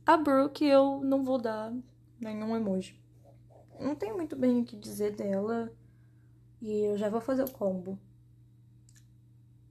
A 0.04 0.16
Brooke 0.16 0.64
eu 0.64 1.00
não 1.04 1.22
vou 1.22 1.40
dar 1.40 1.72
nenhum 2.20 2.56
emoji 2.56 3.00
não 3.80 3.94
tenho 3.94 4.16
muito 4.16 4.36
bem 4.36 4.60
o 4.60 4.64
que 4.64 4.76
dizer 4.76 5.16
dela. 5.16 5.72
E 6.60 6.84
eu 6.84 6.96
já 6.98 7.08
vou 7.08 7.20
fazer 7.20 7.42
o 7.42 7.50
combo. 7.50 7.98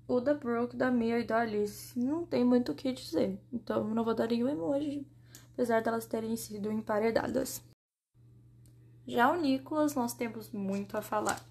O 0.07 0.19
da 0.19 0.33
Brooke, 0.33 0.75
da 0.75 0.89
Mia 0.89 1.19
e 1.19 1.23
da 1.23 1.41
Alice 1.41 1.97
não 1.97 2.25
tem 2.25 2.43
muito 2.43 2.71
o 2.71 2.75
que 2.75 2.91
dizer. 2.91 3.39
Então 3.53 3.87
eu 3.87 3.95
não 3.95 4.03
vou 4.03 4.15
dar 4.15 4.27
nenhum 4.27 4.49
emoji. 4.49 5.05
Apesar 5.53 5.81
delas 5.83 6.07
terem 6.07 6.35
sido 6.35 6.71
emparedadas. 6.71 7.63
Já 9.09 9.31
o 9.31 9.41
Nicolas, 9.41 9.95
nós 9.95 10.13
temos 10.13 10.51
muito 10.51 10.95
a 10.95 11.01
falar. 11.01 11.43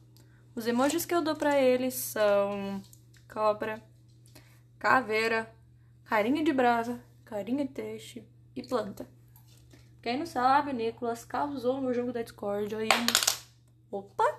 Os 0.54 0.68
emojis 0.68 1.04
que 1.04 1.12
eu 1.12 1.20
dou 1.20 1.34
para 1.34 1.60
ele 1.60 1.90
são 1.90 2.80
cobra, 3.28 3.82
caveira, 4.78 5.52
carinha 6.04 6.44
de 6.44 6.52
brasa, 6.52 7.02
carinha 7.24 7.66
de 7.66 7.72
peixe 7.72 8.24
e 8.54 8.62
planta. 8.62 9.08
Quem 10.00 10.20
não 10.20 10.24
sabe, 10.24 10.70
o 10.70 10.72
Nicolas 10.72 11.24
causou 11.24 11.80
no 11.80 11.92
jogo 11.92 12.12
da 12.12 12.22
Discord 12.22 12.72
aí. 12.76 12.88
Opa! 13.90 14.38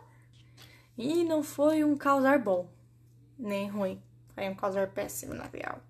E 0.98 1.26
não 1.26 1.44
foi 1.44 1.84
um 1.84 1.98
causar 1.98 2.40
bom, 2.40 2.70
nem 3.38 3.68
ruim. 3.68 4.02
Foi 4.34 4.48
um 4.48 4.56
causar 4.56 4.88
péssimo, 4.92 5.34
na 5.34 5.44
real. 5.44 5.82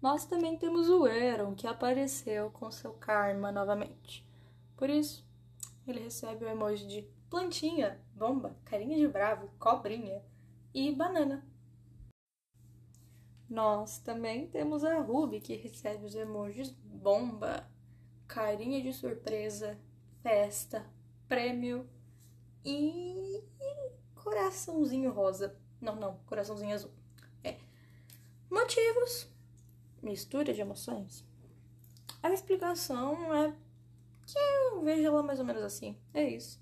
Nós 0.00 0.24
também 0.26 0.56
temos 0.56 0.88
o 0.88 1.06
Aaron, 1.06 1.56
que 1.56 1.66
apareceu 1.66 2.52
com 2.52 2.70
seu 2.70 2.92
karma 2.92 3.50
novamente. 3.50 4.27
Por 4.78 4.88
isso, 4.88 5.28
ele 5.84 5.98
recebe 5.98 6.44
o 6.44 6.48
emoji 6.48 6.86
de 6.86 7.02
plantinha, 7.28 8.00
bomba, 8.14 8.56
carinha 8.64 8.96
de 8.96 9.08
bravo, 9.08 9.50
cobrinha 9.58 10.22
e 10.72 10.94
banana. 10.94 11.44
Nós 13.50 13.98
também 13.98 14.46
temos 14.46 14.84
a 14.84 15.00
Ruby, 15.00 15.40
que 15.40 15.56
recebe 15.56 16.06
os 16.06 16.14
emojis 16.14 16.70
bomba, 16.70 17.68
carinha 18.28 18.80
de 18.80 18.92
surpresa, 18.92 19.76
festa, 20.22 20.88
prêmio 21.26 21.90
e 22.64 23.42
coraçãozinho 24.14 25.10
rosa. 25.10 25.58
Não, 25.80 25.96
não, 25.96 26.18
coraçãozinho 26.26 26.74
azul. 26.74 26.92
É. 27.42 27.58
Motivos, 28.48 29.28
mistura 30.00 30.54
de 30.54 30.60
emoções. 30.60 31.26
A 32.22 32.30
explicação 32.30 33.34
é 33.34 33.67
que 34.28 34.38
eu 34.38 34.82
vejo 34.82 35.06
ela 35.06 35.22
mais 35.22 35.38
ou 35.38 35.44
menos 35.44 35.62
assim. 35.62 35.96
É 36.12 36.28
isso. 36.28 36.60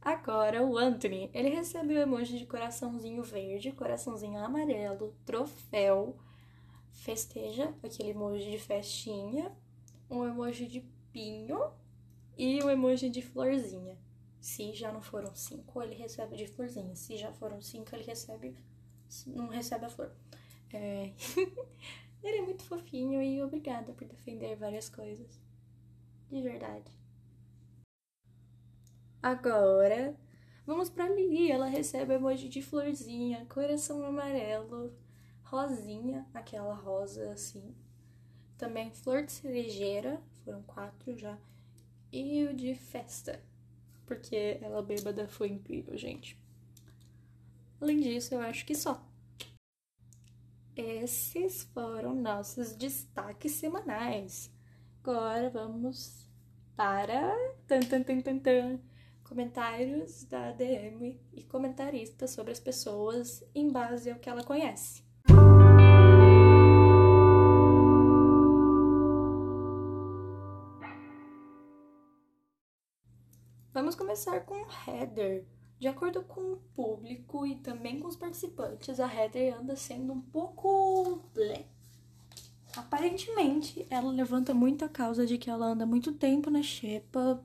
Agora, 0.00 0.64
o 0.64 0.78
Anthony, 0.78 1.30
ele 1.34 1.50
recebeu 1.50 2.00
emoji 2.00 2.38
de 2.38 2.46
coraçãozinho 2.46 3.22
verde, 3.22 3.70
coraçãozinho 3.72 4.38
amarelo, 4.38 5.14
troféu, 5.26 6.16
festeja, 6.90 7.74
aquele 7.82 8.10
emoji 8.10 8.50
de 8.50 8.58
festinha, 8.58 9.54
um 10.08 10.24
emoji 10.24 10.66
de 10.66 10.80
pinho 11.12 11.70
e 12.36 12.62
um 12.62 12.70
emoji 12.70 13.10
de 13.10 13.20
florzinha. 13.20 13.98
Se 14.40 14.72
já 14.72 14.90
não 14.90 15.02
foram 15.02 15.34
cinco, 15.34 15.82
ele 15.82 15.94
recebe 15.94 16.34
de 16.34 16.46
florzinha. 16.46 16.96
Se 16.96 17.18
já 17.18 17.30
foram 17.32 17.60
cinco, 17.60 17.94
ele 17.94 18.04
recebe. 18.04 18.56
Não 19.26 19.48
recebe 19.48 19.84
a 19.84 19.90
flor. 19.90 20.10
É... 20.72 21.12
ele 22.24 22.38
é 22.38 22.42
muito 22.42 22.62
fofinho 22.62 23.20
e 23.20 23.42
obrigada 23.42 23.92
por 23.92 24.06
defender 24.06 24.56
várias 24.56 24.88
coisas. 24.88 25.38
De 26.30 26.40
verdade. 26.40 26.90
Agora, 29.22 30.16
vamos 30.64 30.88
pra 30.88 31.08
Lili. 31.08 31.50
Ela 31.50 31.66
recebe 31.66 32.14
emoji 32.14 32.48
de 32.48 32.62
florzinha, 32.62 33.44
coração 33.46 34.04
amarelo, 34.04 34.94
rosinha, 35.42 36.26
aquela 36.32 36.74
rosa 36.74 37.32
assim. 37.32 37.74
Também 38.56 38.90
flor 38.92 39.24
de 39.24 39.32
cerejeira, 39.32 40.22
foram 40.44 40.62
quatro 40.62 41.16
já. 41.18 41.38
E 42.12 42.44
o 42.44 42.54
de 42.54 42.74
festa, 42.74 43.42
porque 44.06 44.58
ela 44.62 44.82
bêbada 44.82 45.28
foi 45.28 45.48
incrível, 45.48 45.96
gente. 45.98 46.38
Além 47.80 48.00
disso, 48.00 48.34
eu 48.34 48.40
acho 48.40 48.64
que 48.66 48.74
só. 48.74 49.04
Esses 50.76 51.64
foram 51.74 52.14
nossos 52.14 52.74
destaques 52.74 53.52
semanais. 53.52 54.50
Agora 55.02 55.48
vamos 55.48 56.28
para 56.76 57.34
tan, 57.66 57.80
tan, 57.80 58.02
tan, 58.02 58.20
tan, 58.20 58.38
tan, 58.38 58.80
comentários 59.24 60.24
da 60.24 60.52
DM 60.52 61.18
e 61.32 61.42
comentaristas 61.44 62.32
sobre 62.32 62.52
as 62.52 62.60
pessoas 62.60 63.42
em 63.54 63.72
base 63.72 64.10
ao 64.10 64.18
que 64.18 64.28
ela 64.28 64.44
conhece. 64.44 65.02
Vamos 73.72 73.94
começar 73.94 74.40
com 74.40 74.66
Heather. 74.86 75.46
De 75.78 75.88
acordo 75.88 76.22
com 76.24 76.52
o 76.52 76.56
público 76.74 77.46
e 77.46 77.56
também 77.56 78.00
com 78.00 78.08
os 78.08 78.16
participantes, 78.16 79.00
a 79.00 79.10
Heather 79.10 79.58
anda 79.58 79.76
sendo 79.76 80.12
um 80.12 80.20
pouco 80.20 81.30
blé. 81.32 81.79
Aparentemente, 82.76 83.86
ela 83.90 84.10
levanta 84.10 84.54
muito 84.54 84.84
a 84.84 84.88
causa 84.88 85.26
de 85.26 85.36
que 85.36 85.50
ela 85.50 85.66
anda 85.66 85.84
muito 85.84 86.12
tempo 86.12 86.50
na 86.50 86.62
xepa. 86.62 87.44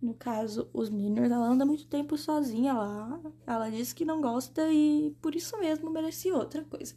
No 0.00 0.14
caso, 0.14 0.68
os 0.72 0.90
Minions, 0.90 1.30
ela 1.30 1.46
anda 1.46 1.64
muito 1.64 1.86
tempo 1.86 2.16
sozinha 2.16 2.72
lá. 2.72 3.20
Ela 3.46 3.70
diz 3.70 3.92
que 3.92 4.04
não 4.04 4.20
gosta 4.20 4.72
e 4.72 5.16
por 5.22 5.34
isso 5.34 5.58
mesmo 5.58 5.90
merecia 5.90 6.36
outra 6.36 6.64
coisa. 6.64 6.94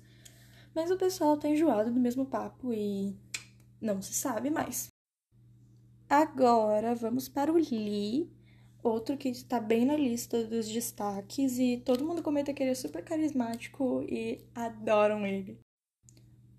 Mas 0.73 0.89
o 0.89 0.97
pessoal 0.97 1.38
tá 1.38 1.47
enjoado 1.47 1.91
do 1.91 1.99
mesmo 1.99 2.25
papo 2.25 2.73
e 2.73 3.15
não 3.79 4.01
se 4.01 4.13
sabe 4.13 4.49
mais. 4.49 4.88
Agora 6.10 6.95
vamos 6.95 7.29
para 7.29 7.51
o 7.51 7.58
Lee, 7.58 8.29
Outro 8.86 9.17
que 9.17 9.29
está 9.29 9.60
bem 9.60 9.84
na 9.84 9.95
lista 9.95 10.43
dos 10.45 10.69
destaques 10.69 11.58
e 11.58 11.81
todo 11.84 12.05
mundo 12.05 12.21
comenta 12.21 12.53
que 12.53 12.62
ele 12.62 12.69
é 12.69 12.75
super 12.75 13.03
carismático 13.03 14.05
e 14.08 14.45
adoram 14.53 15.25
ele. 15.25 15.64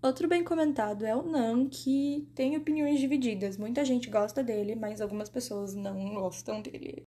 Outro 0.03 0.29
bem 0.29 0.45
comentado 0.45 1.05
é 1.05 1.17
o 1.17 1.23
Nan, 1.23 1.69
que 1.69 2.29
tem 2.35 2.57
opiniões 2.57 3.01
divididas. 3.01 3.57
Muita 3.57 3.85
gente 3.85 4.11
gosta 4.11 4.43
dele, 4.43 4.75
mas 4.75 5.01
algumas 5.01 5.29
pessoas 5.29 5.75
não 5.75 6.15
gostam 6.15 6.61
dele. 6.61 7.03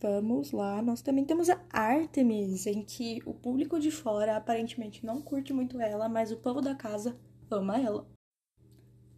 Vamos 0.00 0.50
lá, 0.50 0.80
nós 0.80 1.02
também 1.02 1.26
temos 1.26 1.50
a 1.50 1.60
Artemis, 1.68 2.66
em 2.66 2.82
que 2.82 3.20
o 3.26 3.34
público 3.34 3.78
de 3.78 3.90
fora 3.90 4.36
aparentemente 4.36 5.04
não 5.04 5.20
curte 5.20 5.52
muito 5.52 5.78
ela, 5.78 6.08
mas 6.08 6.32
o 6.32 6.38
povo 6.38 6.62
da 6.62 6.74
casa 6.74 7.18
ama 7.50 7.78
ela. 7.78 8.06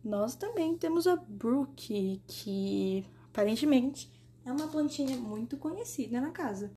Nós 0.03 0.35
também 0.35 0.77
temos 0.77 1.07
a 1.07 1.15
Brooke, 1.15 2.21
que 2.27 3.07
aparentemente 3.29 4.11
é 4.45 4.51
uma 4.51 4.67
plantinha 4.67 5.17
muito 5.17 5.57
conhecida 5.57 6.21
na 6.21 6.33
casa. 6.33 6.73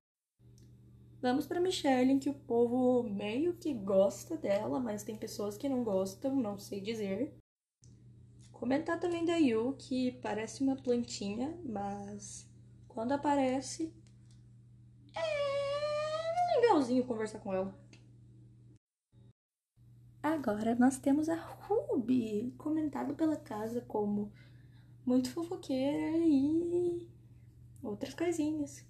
Vamos 1.28 1.44
para 1.44 1.58
Michelle, 1.58 2.20
que 2.20 2.30
o 2.30 2.34
povo 2.34 3.02
meio 3.02 3.56
que 3.56 3.74
gosta 3.74 4.36
dela, 4.36 4.78
mas 4.78 5.02
tem 5.02 5.16
pessoas 5.16 5.58
que 5.58 5.68
não 5.68 5.82
gostam, 5.82 6.36
não 6.36 6.56
sei 6.56 6.80
dizer. 6.80 7.34
Comentar 8.52 9.00
também 9.00 9.24
da 9.24 9.34
Yu, 9.34 9.74
que 9.76 10.12
parece 10.22 10.62
uma 10.62 10.76
plantinha, 10.76 11.60
mas 11.64 12.48
quando 12.86 13.10
aparece 13.10 13.92
é 15.16 16.60
legalzinho 16.60 17.04
conversar 17.04 17.40
com 17.40 17.52
ela. 17.52 17.76
Agora 20.22 20.76
nós 20.76 20.96
temos 20.96 21.28
a 21.28 21.34
Ruby, 21.34 22.54
comentado 22.56 23.16
pela 23.16 23.34
casa 23.36 23.80
como 23.80 24.32
muito 25.04 25.28
fofoqueira 25.32 26.18
e 26.18 27.10
outras 27.82 28.14
coisinhas. 28.14 28.86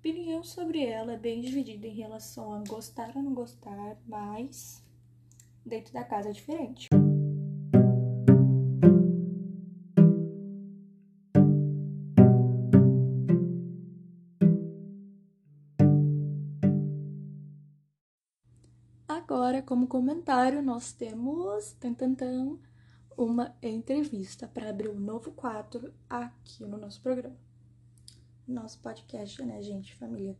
Opinião 0.00 0.42
sobre 0.42 0.82
ela 0.82 1.12
é 1.12 1.18
bem 1.18 1.42
dividida 1.42 1.86
em 1.86 1.92
relação 1.92 2.54
a 2.54 2.64
gostar 2.66 3.14
ou 3.14 3.22
não 3.22 3.34
gostar, 3.34 3.98
mas 4.06 4.82
dentro 5.62 5.92
da 5.92 6.02
casa 6.02 6.30
é 6.30 6.32
diferente. 6.32 6.88
Agora, 19.06 19.60
como 19.60 19.86
comentário, 19.86 20.62
nós 20.62 20.94
temos 20.94 21.72
tan, 21.74 21.92
tan, 21.92 22.14
tan, 22.14 22.58
uma 23.18 23.54
entrevista 23.62 24.48
para 24.48 24.70
abrir 24.70 24.88
um 24.88 24.98
novo 24.98 25.30
quadro 25.32 25.92
aqui 26.08 26.64
no 26.64 26.78
nosso 26.78 27.02
programa 27.02 27.49
nosso 28.50 28.80
podcast, 28.80 29.42
né, 29.42 29.62
gente, 29.62 29.94
família. 29.94 30.36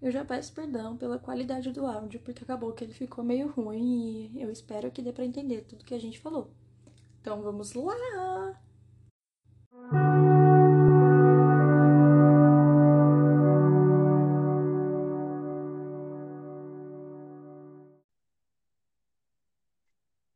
Eu 0.00 0.10
já 0.10 0.24
peço 0.24 0.54
perdão 0.54 0.96
pela 0.96 1.18
qualidade 1.18 1.70
do 1.72 1.84
áudio, 1.84 2.20
porque 2.20 2.42
acabou 2.42 2.72
que 2.72 2.84
ele 2.84 2.94
ficou 2.94 3.22
meio 3.22 3.48
ruim 3.48 4.30
e 4.34 4.42
eu 4.42 4.50
espero 4.50 4.90
que 4.90 5.02
dê 5.02 5.12
para 5.12 5.24
entender 5.24 5.62
tudo 5.62 5.84
que 5.84 5.94
a 5.94 6.00
gente 6.00 6.18
falou. 6.18 6.50
Então 7.20 7.42
vamos 7.42 7.74
lá! 7.74 8.58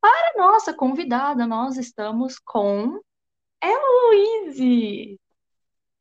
Para 0.00 0.34
nossa 0.36 0.74
convidada, 0.74 1.46
nós 1.46 1.78
estamos 1.78 2.38
com 2.38 3.00
Heloise. 3.62 5.18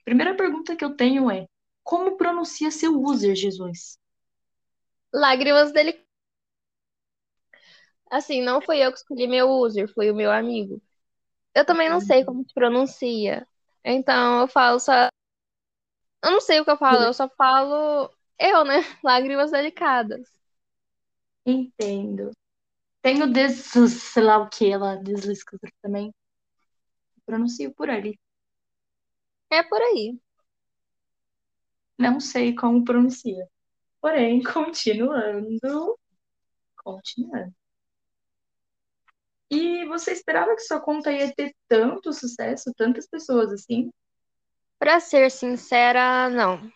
Primeira 0.03 0.35
pergunta 0.35 0.75
que 0.75 0.83
eu 0.83 0.95
tenho 0.95 1.29
é: 1.31 1.45
como 1.83 2.17
pronuncia 2.17 2.71
seu 2.71 2.99
user, 3.01 3.35
Jesus? 3.35 3.97
Lágrimas 5.13 5.71
dele. 5.71 6.03
Assim, 8.09 8.41
não 8.41 8.61
fui 8.61 8.77
eu 8.77 8.91
que 8.91 8.97
escolhi 8.97 9.27
meu 9.27 9.49
user, 9.49 9.91
foi 9.93 10.11
o 10.11 10.15
meu 10.15 10.31
amigo. 10.31 10.81
Eu 11.55 11.65
também 11.65 11.89
não 11.89 11.99
sei 11.99 12.23
como 12.25 12.43
se 12.43 12.53
pronuncia. 12.53 13.47
Então 13.83 14.41
eu 14.41 14.47
falo 14.47 14.79
só. 14.79 15.07
Eu 16.23 16.31
não 16.31 16.41
sei 16.41 16.59
o 16.59 16.65
que 16.65 16.71
eu 16.71 16.77
falo, 16.77 17.03
eu 17.03 17.13
só 17.13 17.29
falo 17.29 18.09
eu, 18.39 18.63
né? 18.65 18.77
Lágrimas 19.03 19.51
delicadas. 19.51 20.27
Entendo. 21.45 22.31
Tenho 23.01 23.31
desses, 23.31 24.03
sei 24.03 24.23
lá 24.23 24.37
o 24.37 24.49
que 24.49 24.75
lá, 24.77 24.95
desliscas 24.95 25.59
também. 25.81 26.13
Pronuncio 27.25 27.73
por 27.73 27.89
ali. 27.89 28.17
É 29.53 29.61
por 29.61 29.79
aí. 29.79 30.19
Não 31.95 32.19
sei 32.19 32.55
como 32.55 32.83
pronuncia. 32.83 33.47
Porém, 34.01 34.41
continuando. 34.41 35.99
Continuando. 36.83 37.53
E 39.51 39.85
você 39.85 40.11
esperava 40.13 40.55
que 40.55 40.61
sua 40.61 40.81
conta 40.81 41.11
ia 41.11 41.31
ter 41.35 41.53
tanto 41.67 42.11
sucesso, 42.11 42.73
tantas 42.75 43.07
pessoas 43.07 43.53
assim? 43.53 43.91
Pra 44.79 44.99
ser 44.99 45.29
sincera, 45.29 46.27
não. 46.31 46.71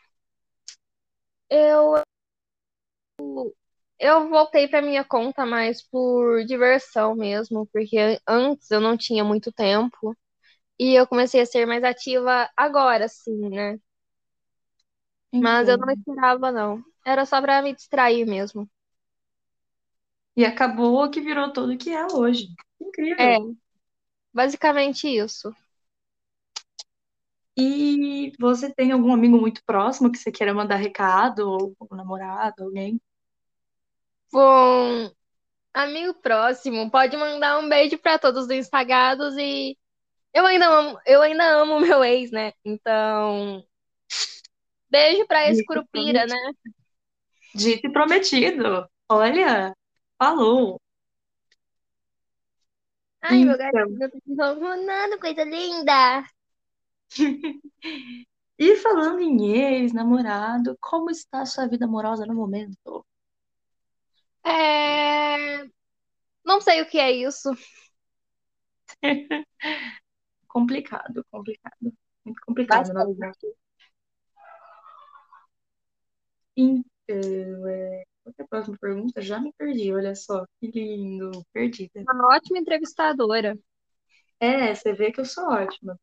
Eu 1.50 2.04
eu 4.00 4.30
voltei 4.30 4.68
para 4.68 4.84
minha 4.84 5.04
conta 5.04 5.44
mais 5.48 5.82
por 5.82 6.46
diversão 6.46 7.16
mesmo, 7.16 7.68
porque 7.74 7.98
antes 8.28 8.70
eu 8.70 8.80
não 8.80 8.96
tinha 8.96 9.24
muito 9.24 9.52
tempo. 9.52 10.16
E 10.80 10.94
eu 10.94 11.08
comecei 11.08 11.42
a 11.42 11.46
ser 11.46 11.66
mais 11.66 11.84
ativa 11.84 12.50
agora, 12.56 13.08
sim, 13.08 13.50
né? 13.50 13.80
Mas 15.34 15.68
eu 15.68 15.78
não 15.78 15.90
esperava, 15.92 16.52
não. 16.52 16.84
Era 17.06 17.26
só 17.26 17.42
pra 17.42 17.62
me 17.62 17.74
distrair 17.74 18.26
mesmo. 18.26 18.70
E 20.36 20.46
acabou 20.46 21.10
que 21.10 21.20
virou 21.20 21.52
tudo 21.52 21.78
que 21.78 21.90
é 21.90 22.06
hoje. 22.06 22.48
Incrível. 22.80 23.18
É, 23.20 23.38
basicamente 24.34 25.08
isso. 25.08 25.54
E 27.58 28.32
você 28.40 28.72
tem 28.72 28.92
algum 28.92 29.12
amigo 29.12 29.40
muito 29.40 29.64
próximo 29.66 30.12
que 30.12 30.18
você 30.20 30.32
queira 30.32 30.54
mandar 30.54 30.76
recado, 30.76 31.40
ou 31.50 31.76
um 31.92 31.96
namorado, 31.96 32.64
alguém? 32.64 33.02
Bom, 34.32 35.10
Amigo 35.74 36.14
próximo, 36.16 36.90
pode 36.90 37.16
mandar 37.18 37.60
um 37.60 37.70
beijo 37.70 38.00
pra 38.00 38.18
todos 38.20 38.48
do 38.48 38.54
Instagados 38.56 39.38
e 39.38 39.78
eu 40.34 40.46
ainda 40.46 40.68
amo, 40.68 41.00
eu 41.06 41.22
ainda 41.22 41.46
amo 41.62 41.76
o 41.78 41.80
meu 41.80 42.04
ex, 42.04 42.32
né? 42.32 42.54
Então, 42.66 43.64
beijo 44.90 45.26
pra 45.28 45.50
esse 45.50 45.64
curupira, 45.64 46.26
né? 46.26 46.36
Dito 47.54 47.88
e 47.88 47.92
prometido. 47.92 48.88
Olha, 49.10 49.74
falou. 50.18 50.80
Ai, 53.22 53.44
meu 53.46 53.58
Então, 53.66 53.88
gatinho, 54.00 54.00
tá 54.38 54.52
ronronando, 54.54 55.20
coisa 55.20 55.44
linda. 55.44 56.24
e 58.60 58.76
falando 58.78 59.20
em 59.22 59.52
ex, 59.56 59.94
namorado, 59.94 60.78
como 60.80 61.10
está 61.10 61.42
a 61.42 61.46
sua 61.46 61.68
vida 61.68 61.86
amorosa 61.86 62.26
no 62.26 62.36
momento? 62.36 63.06
É... 64.44 65.64
Não 66.46 66.62
sei 66.62 66.82
o 66.82 66.90
que 66.90 67.00
é 67.00 67.12
isso. 67.12 67.52
Complicado, 70.58 71.24
complicado. 71.30 71.94
Muito 72.26 72.42
complicado, 72.44 72.92
na 72.92 73.06
verdade. 73.06 73.38
Então, 76.56 77.68
é... 77.68 78.04
qual 78.24 78.34
que 78.34 78.42
é 78.42 78.44
a 78.44 78.48
próxima 78.48 78.78
pergunta? 78.82 79.22
Já 79.22 79.40
me 79.40 79.54
perdi, 79.56 79.94
olha 79.94 80.16
só, 80.16 80.48
que 80.60 80.72
lindo, 80.72 81.30
perdida. 81.54 82.04
Uma 82.12 82.36
ótima 82.36 82.58
entrevistadora. 82.58 83.56
É, 84.40 84.74
você 84.74 84.94
vê 84.94 85.12
que 85.12 85.22
eu 85.22 85.26
sou 85.26 85.48
ótima. 85.48 85.96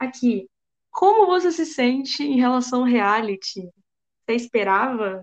Aqui, 0.00 0.50
como 0.90 1.28
você 1.28 1.52
se 1.52 1.64
sente 1.64 2.24
em 2.24 2.40
relação 2.40 2.80
ao 2.80 2.86
reality? 2.86 3.70
Você 4.26 4.34
esperava? 4.34 5.22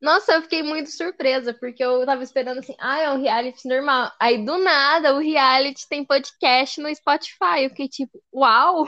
Nossa, 0.00 0.32
eu 0.34 0.42
fiquei 0.42 0.62
muito 0.62 0.90
surpresa, 0.90 1.52
porque 1.54 1.82
eu 1.82 2.06
tava 2.06 2.22
esperando 2.22 2.58
assim, 2.58 2.74
ah, 2.78 2.98
é 3.00 3.10
um 3.12 3.20
reality 3.20 3.66
normal. 3.68 4.12
Aí 4.20 4.44
do 4.44 4.56
nada, 4.58 5.14
o 5.14 5.18
reality 5.18 5.88
tem 5.88 6.04
podcast 6.04 6.80
no 6.80 6.94
Spotify. 6.94 7.64
Eu 7.64 7.70
fiquei 7.70 7.88
tipo, 7.88 8.22
uau, 8.32 8.86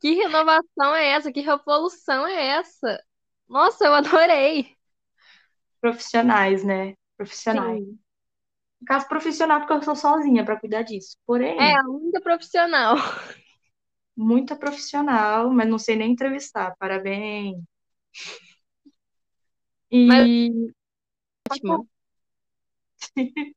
que 0.00 0.14
renovação 0.14 0.94
é 0.94 1.08
essa? 1.10 1.32
Que 1.32 1.40
revolução 1.40 2.26
é 2.26 2.46
essa? 2.58 3.02
Nossa, 3.48 3.84
eu 3.86 3.94
adorei. 3.94 4.76
Profissionais, 5.80 6.64
né? 6.64 6.94
Profissionais. 7.18 7.82
Sim, 7.82 7.98
No 8.80 8.86
caso, 8.86 9.08
profissional, 9.08 9.60
porque 9.60 9.72
eu 9.74 9.82
sou 9.82 9.96
sozinha 9.96 10.44
para 10.44 10.58
cuidar 10.60 10.82
disso. 10.82 11.16
é 11.56 11.64
Porém, 11.64 11.76
a 11.76 11.82
única 11.88 12.20
profissional. 12.20 12.96
muita 14.16 14.56
profissional, 14.56 15.50
mas 15.52 15.68
não 15.68 15.78
sei 15.78 15.96
nem 15.96 16.12
entrevistar. 16.12 16.74
Parabéns. 16.78 17.56
Mas 20.06 20.28
E, 20.28 20.72
ótimo. 21.50 21.86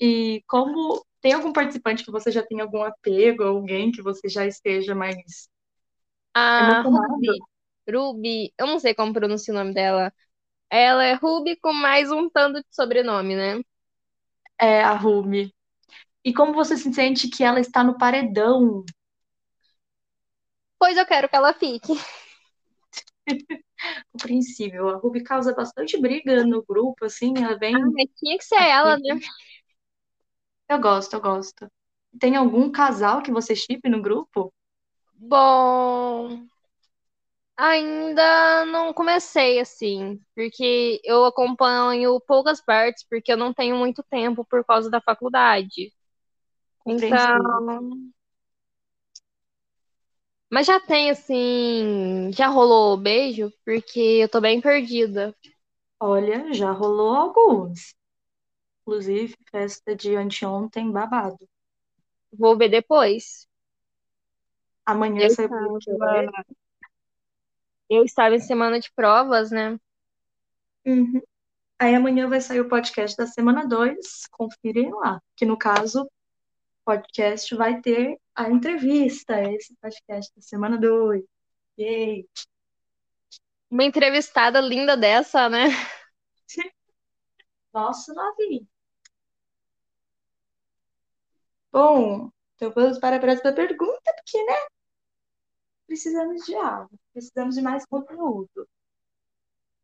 e 0.00 0.42
como 0.46 1.04
tem 1.20 1.32
algum 1.32 1.52
participante 1.52 2.04
que 2.04 2.10
você 2.10 2.30
já 2.30 2.42
tem 2.44 2.60
algum 2.60 2.82
apego, 2.82 3.44
alguém 3.44 3.92
que 3.92 4.02
você 4.02 4.28
já 4.28 4.46
esteja 4.46 4.94
mais 4.94 5.48
A 6.34 6.82
emocionado? 6.82 7.20
Ruby, 7.22 7.44
Ruby, 7.88 8.54
eu 8.58 8.66
não 8.66 8.78
sei 8.78 8.94
como 8.94 9.12
pronuncia 9.12 9.52
o 9.52 9.56
nome 9.56 9.74
dela. 9.74 10.12
Ela 10.70 11.04
é 11.04 11.14
Ruby 11.14 11.56
com 11.58 11.72
mais 11.74 12.10
um 12.12 12.28
tanto 12.30 12.60
de 12.60 12.66
sobrenome, 12.74 13.36
né? 13.36 13.60
É 14.58 14.82
a 14.82 14.94
Rumi. 14.96 15.52
E 16.24 16.32
como 16.34 16.54
você 16.54 16.76
se 16.76 16.92
sente 16.94 17.28
que 17.30 17.44
ela 17.44 17.60
está 17.60 17.84
no 17.84 17.98
paredão? 17.98 18.84
Pois 20.80 20.96
eu 20.96 21.06
quero 21.06 21.28
que 21.28 21.36
ela 21.36 21.54
fique. 21.54 21.92
Compreensível. 24.12 24.88
A 24.90 24.96
Ruby 24.96 25.22
causa 25.22 25.54
bastante 25.54 26.00
briga 26.00 26.44
no 26.44 26.62
grupo, 26.64 27.04
assim, 27.04 27.32
ela 27.38 27.58
Ah, 27.58 27.58
vem 27.58 27.76
mas 27.94 28.06
tinha 28.16 28.36
que 28.38 28.44
ser 28.44 28.56
ela, 28.56 28.96
né? 28.98 29.14
ativa. 29.14 29.26
Eu 30.70 30.80
gosto, 30.80 31.12
eu 31.14 31.20
gosto. 31.20 31.70
Tem 32.18 32.34
algum 32.34 32.70
casal 32.72 33.22
que 33.22 33.30
você 33.30 33.54
chipe 33.54 33.90
no 33.90 34.00
grupo? 34.00 34.50
Bom, 35.30 36.48
ainda 37.56 38.64
não 38.66 38.92
comecei 38.92 39.60
assim, 39.60 40.20
porque 40.34 41.00
eu 41.04 41.24
acompanho 41.24 42.20
poucas 42.26 42.60
partes, 42.64 43.04
porque 43.08 43.32
eu 43.32 43.36
não 43.36 43.52
tenho 43.54 43.76
muito 43.76 44.02
tempo 44.10 44.44
por 44.44 44.64
causa 44.64 44.90
da 44.90 45.00
faculdade. 45.00 45.92
Então, 46.86 47.18
mas 50.50 50.66
já 50.66 50.80
tem 50.80 51.10
assim, 51.10 52.30
já 52.32 52.48
rolou 52.48 52.96
beijo, 52.96 53.52
porque 53.64 54.00
eu 54.00 54.28
tô 54.28 54.40
bem 54.40 54.60
perdida. 54.60 55.34
Olha, 55.98 56.52
já 56.52 56.72
rolou 56.72 57.14
alguns. 57.14 57.94
Inclusive, 58.82 59.36
festa 59.50 59.94
de 59.94 60.16
anteontem, 60.16 60.90
babado. 60.90 61.38
Vou 62.32 62.56
ver 62.56 62.68
depois. 62.68 63.46
Amanhã 64.84 65.26
Eu 65.26 65.30
sai 65.30 65.46
o 65.46 65.78
estava, 65.78 66.32
eu 67.88 68.04
estava 68.04 68.34
em 68.34 68.40
semana 68.40 68.80
de 68.80 68.90
provas, 68.92 69.50
né? 69.50 69.78
Uhum. 70.86 71.20
Aí 71.78 71.94
amanhã 71.94 72.28
vai 72.28 72.40
sair 72.40 72.60
o 72.60 72.68
podcast 72.68 73.16
da 73.16 73.26
semana 73.26 73.66
2. 73.66 74.26
Confirem 74.30 74.90
lá. 74.92 75.20
Que 75.36 75.44
no 75.44 75.56
caso, 75.56 76.04
o 76.04 76.10
podcast 76.84 77.54
vai 77.54 77.80
ter 77.80 78.18
a 78.40 78.50
entrevista. 78.50 79.40
Esse 79.52 79.74
podcast 79.76 80.34
da 80.34 80.42
semana 80.42 80.78
2. 80.78 81.22
Yay! 81.78 82.26
Uma 83.70 83.84
entrevistada 83.84 84.60
linda 84.60 84.96
dessa, 84.96 85.48
né? 85.48 85.66
Nossa, 87.72 88.12
vi. 88.38 88.66
Bom, 91.70 92.30
então 92.56 92.72
vamos 92.72 92.98
para 92.98 93.16
a 93.16 93.20
próxima 93.20 93.52
pergunta, 93.52 94.12
porque, 94.16 94.42
né? 94.44 94.56
Precisamos 95.86 96.44
de 96.44 96.54
algo. 96.56 96.98
Precisamos 97.12 97.54
de 97.54 97.62
mais 97.62 97.84
conteúdo. 97.86 98.68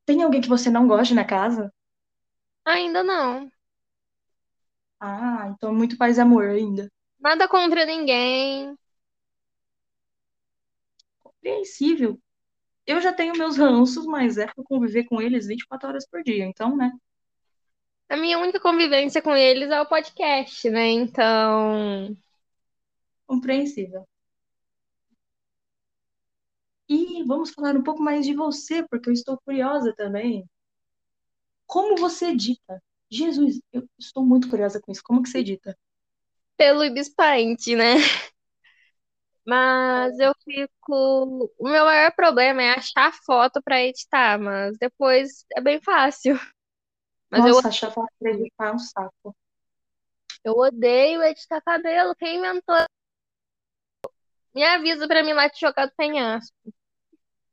Tem 0.04 0.22
alguém 0.22 0.40
que 0.40 0.48
você 0.48 0.70
não 0.70 0.88
goste 0.88 1.14
na 1.14 1.24
casa? 1.24 1.72
Ainda 2.64 3.04
não. 3.04 3.50
Ah, 4.98 5.48
então 5.50 5.74
muito 5.74 5.96
paz 5.98 6.16
e 6.16 6.20
amor 6.20 6.48
ainda. 6.48 6.90
Nada 7.26 7.48
contra 7.48 7.84
ninguém. 7.84 8.78
Compreensível. 11.20 12.20
Eu 12.86 13.00
já 13.00 13.12
tenho 13.12 13.36
meus 13.36 13.56
ranços, 13.56 14.06
mas 14.06 14.38
é 14.38 14.46
pra 14.46 14.62
conviver 14.62 15.06
com 15.06 15.20
eles 15.20 15.48
24 15.48 15.88
horas 15.88 16.06
por 16.08 16.22
dia, 16.22 16.44
então, 16.44 16.76
né? 16.76 16.92
A 18.08 18.16
minha 18.16 18.38
única 18.38 18.60
convivência 18.60 19.20
com 19.20 19.34
eles 19.36 19.68
é 19.70 19.80
o 19.80 19.88
podcast, 19.88 20.70
né? 20.70 20.86
Então, 20.86 22.16
Compreensível. 23.26 24.06
E 26.88 27.24
vamos 27.24 27.50
falar 27.50 27.74
um 27.74 27.82
pouco 27.82 28.00
mais 28.00 28.24
de 28.24 28.34
você, 28.34 28.86
porque 28.86 29.08
eu 29.08 29.12
estou 29.12 29.36
curiosa 29.44 29.92
também. 29.96 30.48
Como 31.66 31.96
você 31.96 32.26
edita? 32.26 32.80
Jesus, 33.10 33.60
eu 33.72 33.88
estou 33.98 34.24
muito 34.24 34.48
curiosa 34.48 34.80
com 34.80 34.92
isso. 34.92 35.02
Como 35.02 35.24
que 35.24 35.28
você 35.28 35.40
edita? 35.40 35.76
Pelo 36.56 36.84
Ibispaint, 36.84 37.74
né? 37.76 37.94
Mas 39.46 40.18
eu 40.18 40.32
fico. 40.44 41.52
O 41.58 41.68
meu 41.68 41.84
maior 41.84 42.12
problema 42.12 42.62
é 42.62 42.70
achar 42.72 43.12
foto 43.24 43.62
pra 43.62 43.80
editar, 43.82 44.38
mas 44.38 44.76
depois 44.78 45.44
é 45.56 45.60
bem 45.60 45.80
fácil. 45.80 46.34
Mas 47.30 47.44
eu, 47.44 47.54
Nossa, 47.54 47.68
achar 47.68 47.90
foto 47.90 48.12
pra 48.18 48.30
editar 48.30 48.68
é 48.68 48.72
um 48.72 48.78
saco. 48.78 49.36
eu 50.44 50.54
odeio 50.54 51.22
editar 51.22 51.60
cabelo. 51.60 52.14
Quem 52.16 52.38
inventou? 52.38 52.76
Me 54.54 54.64
avisa 54.64 55.06
pra 55.06 55.22
mim 55.22 55.32
lá 55.32 55.48
te 55.50 55.60
jogar 55.60 55.86
do 55.86 55.92
penhasco. 55.96 56.56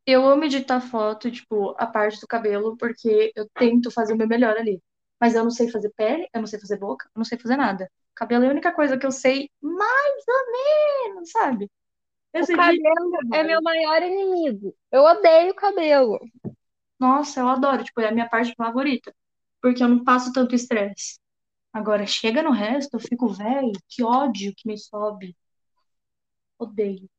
Eu 0.05 0.27
amo 0.27 0.43
editar 0.43 0.81
foto, 0.81 1.31
tipo, 1.31 1.75
a 1.77 1.87
parte 1.87 2.19
do 2.19 2.27
cabelo, 2.27 2.77
porque 2.77 3.31
eu 3.35 3.47
tento 3.53 3.89
fazer 3.91 4.13
o 4.13 4.17
meu 4.17 4.27
melhor 4.27 4.57
ali. 4.57 4.81
Mas 5.23 5.35
eu 5.35 5.43
não 5.45 5.51
sei 5.51 5.71
fazer 5.71 5.89
pele, 5.95 6.27
eu 6.33 6.41
não 6.41 6.47
sei 6.47 6.59
fazer 6.59 6.77
boca, 6.77 7.05
eu 7.05 7.11
não 7.15 7.23
sei 7.23 7.39
fazer 7.39 7.55
nada. 7.55 7.89
Cabelo 8.13 8.43
é 8.43 8.47
a 8.49 8.51
única 8.51 8.73
coisa 8.73 8.97
que 8.97 9.05
eu 9.05 9.11
sei 9.11 9.49
mais 9.61 10.23
ou 10.27 11.13
menos, 11.13 11.31
sabe? 11.31 11.71
O 12.33 12.39
Esse 12.39 12.53
cabelo 12.53 12.73
vídeo 12.73 13.29
é 13.31 13.41
meu 13.41 13.61
maior 13.61 14.01
inimigo. 14.01 14.75
Eu 14.91 15.01
odeio 15.03 15.55
cabelo. 15.55 16.19
Nossa, 16.99 17.39
eu 17.39 17.47
adoro, 17.47 17.85
tipo, 17.85 18.01
é 18.01 18.09
a 18.09 18.11
minha 18.11 18.27
parte 18.27 18.53
favorita. 18.53 19.15
Porque 19.61 19.81
eu 19.81 19.87
não 19.87 20.03
passo 20.03 20.33
tanto 20.33 20.55
estresse. 20.55 21.17
Agora, 21.71 22.05
chega 22.05 22.43
no 22.43 22.51
resto, 22.51 22.95
eu 22.95 22.99
fico, 22.99 23.29
velho, 23.29 23.71
que 23.87 24.03
ódio 24.03 24.53
que 24.53 24.67
me 24.67 24.77
sobe. 24.77 25.37
Odeio. 26.59 27.09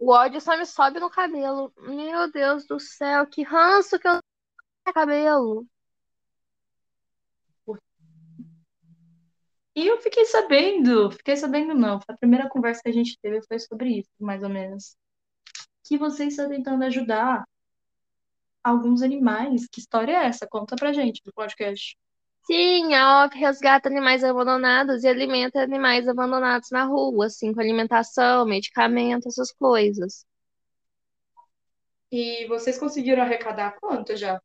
O 0.00 0.10
ódio 0.10 0.40
só 0.40 0.56
me 0.56 0.66
sobe 0.66 0.98
no 0.98 1.08
cabelo. 1.08 1.72
Meu 1.78 2.28
Deus 2.32 2.66
do 2.66 2.80
céu, 2.80 3.24
que 3.24 3.44
ranço 3.44 4.00
que 4.00 4.08
eu 4.08 4.18
cabelo. 4.92 5.64
E 9.80 9.86
eu 9.86 9.96
fiquei 9.96 10.26
sabendo, 10.26 11.10
fiquei 11.10 11.34
sabendo 11.38 11.74
não, 11.74 11.98
a 12.06 12.14
primeira 12.14 12.46
conversa 12.50 12.82
que 12.82 12.90
a 12.90 12.92
gente 12.92 13.18
teve 13.18 13.40
foi 13.46 13.58
sobre 13.58 14.00
isso, 14.00 14.10
mais 14.18 14.42
ou 14.42 14.50
menos. 14.50 14.94
Que 15.84 15.96
você 15.96 16.26
está 16.26 16.46
tentando 16.46 16.84
ajudar 16.84 17.48
alguns 18.62 19.00
animais. 19.00 19.66
Que 19.72 19.80
história 19.80 20.12
é 20.12 20.26
essa? 20.26 20.46
Conta 20.46 20.76
pra 20.76 20.92
gente 20.92 21.22
do 21.24 21.32
podcast. 21.32 21.96
Sim, 22.42 22.92
a 22.92 23.24
ONG 23.24 23.38
resgata 23.38 23.88
animais 23.88 24.22
abandonados 24.22 25.02
e 25.02 25.08
alimenta 25.08 25.62
animais 25.62 26.06
abandonados 26.06 26.70
na 26.70 26.84
rua, 26.84 27.24
assim, 27.24 27.54
com 27.54 27.60
alimentação, 27.60 28.44
medicamento, 28.44 29.28
essas 29.28 29.50
coisas. 29.50 30.26
E 32.12 32.46
vocês 32.48 32.78
conseguiram 32.78 33.22
arrecadar 33.22 33.78
quanto 33.80 34.14
já? 34.14 34.42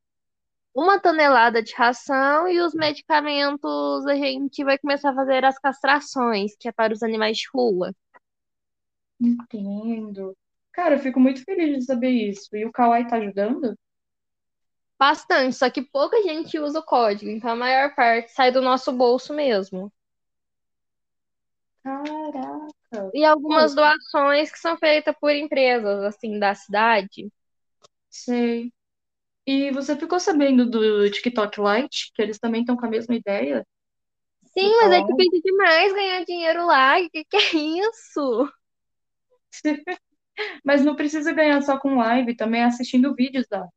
Uma 0.76 1.00
tonelada 1.00 1.64
de 1.64 1.74
ração 1.74 2.50
e 2.50 2.60
os 2.60 2.74
medicamentos 2.74 4.06
a 4.06 4.14
gente 4.14 4.62
vai 4.62 4.78
começar 4.78 5.12
a 5.12 5.16
fazer 5.16 5.46
as 5.46 5.58
castrações, 5.58 6.54
que 6.60 6.68
é 6.68 6.72
para 6.72 6.92
os 6.92 7.02
animais 7.02 7.38
de 7.38 7.48
rua. 7.54 7.94
Entendo. 9.22 10.36
Cara, 10.74 10.96
eu 10.96 11.00
fico 11.00 11.18
muito 11.18 11.42
feliz 11.46 11.80
de 11.80 11.86
saber 11.86 12.10
isso. 12.10 12.54
E 12.54 12.66
o 12.66 12.74
Kawaii 12.74 13.08
tá 13.08 13.16
ajudando? 13.16 13.74
Bastante, 15.00 15.56
só 15.56 15.70
que 15.70 15.82
pouca 15.82 16.22
gente 16.22 16.60
usa 16.60 16.80
o 16.80 16.86
código, 16.86 17.32
então 17.32 17.52
a 17.52 17.56
maior 17.56 17.96
parte 17.96 18.32
sai 18.32 18.52
do 18.52 18.62
nosso 18.62 18.92
bolso 18.92 19.34
mesmo. 19.34 19.92
Caraca. 21.82 23.12
E 23.14 23.24
algumas 23.24 23.74
doações 23.74 24.52
que 24.52 24.60
são 24.60 24.78
feitas 24.78 25.16
por 25.22 25.32
empresas, 25.32 26.04
assim, 26.04 26.38
da 26.38 26.54
cidade. 26.54 27.32
Sei. 28.10 28.74
E 29.48 29.72
você 29.72 29.96
ficou 29.96 30.20
sabendo 30.20 30.70
do 30.70 31.10
TikTok 31.10 31.60
Lite, 31.60 32.12
que 32.14 32.22
eles 32.22 32.40
também 32.40 32.62
estão 32.62 32.76
com 32.78 32.86
a 32.86 32.90
mesma 32.90 33.16
ideia? 33.16 33.66
Sim, 34.54 34.76
mas 34.78 34.92
é 34.92 35.02
Kawaii? 35.02 35.04
difícil 35.04 35.42
demais 35.44 35.94
ganhar 35.94 36.24
dinheiro 36.26 36.66
lá. 36.66 36.96
Que 37.12 37.24
que 37.26 37.36
é 37.38 37.56
isso? 37.56 38.50
Mas 40.66 40.84
não 40.84 40.96
precisa 40.98 41.32
ganhar 41.34 41.62
só 41.62 41.80
com 41.80 41.96
live, 41.98 42.36
também 42.36 42.64
assistindo 42.64 43.16
vídeos 43.16 43.48
da. 43.50 43.68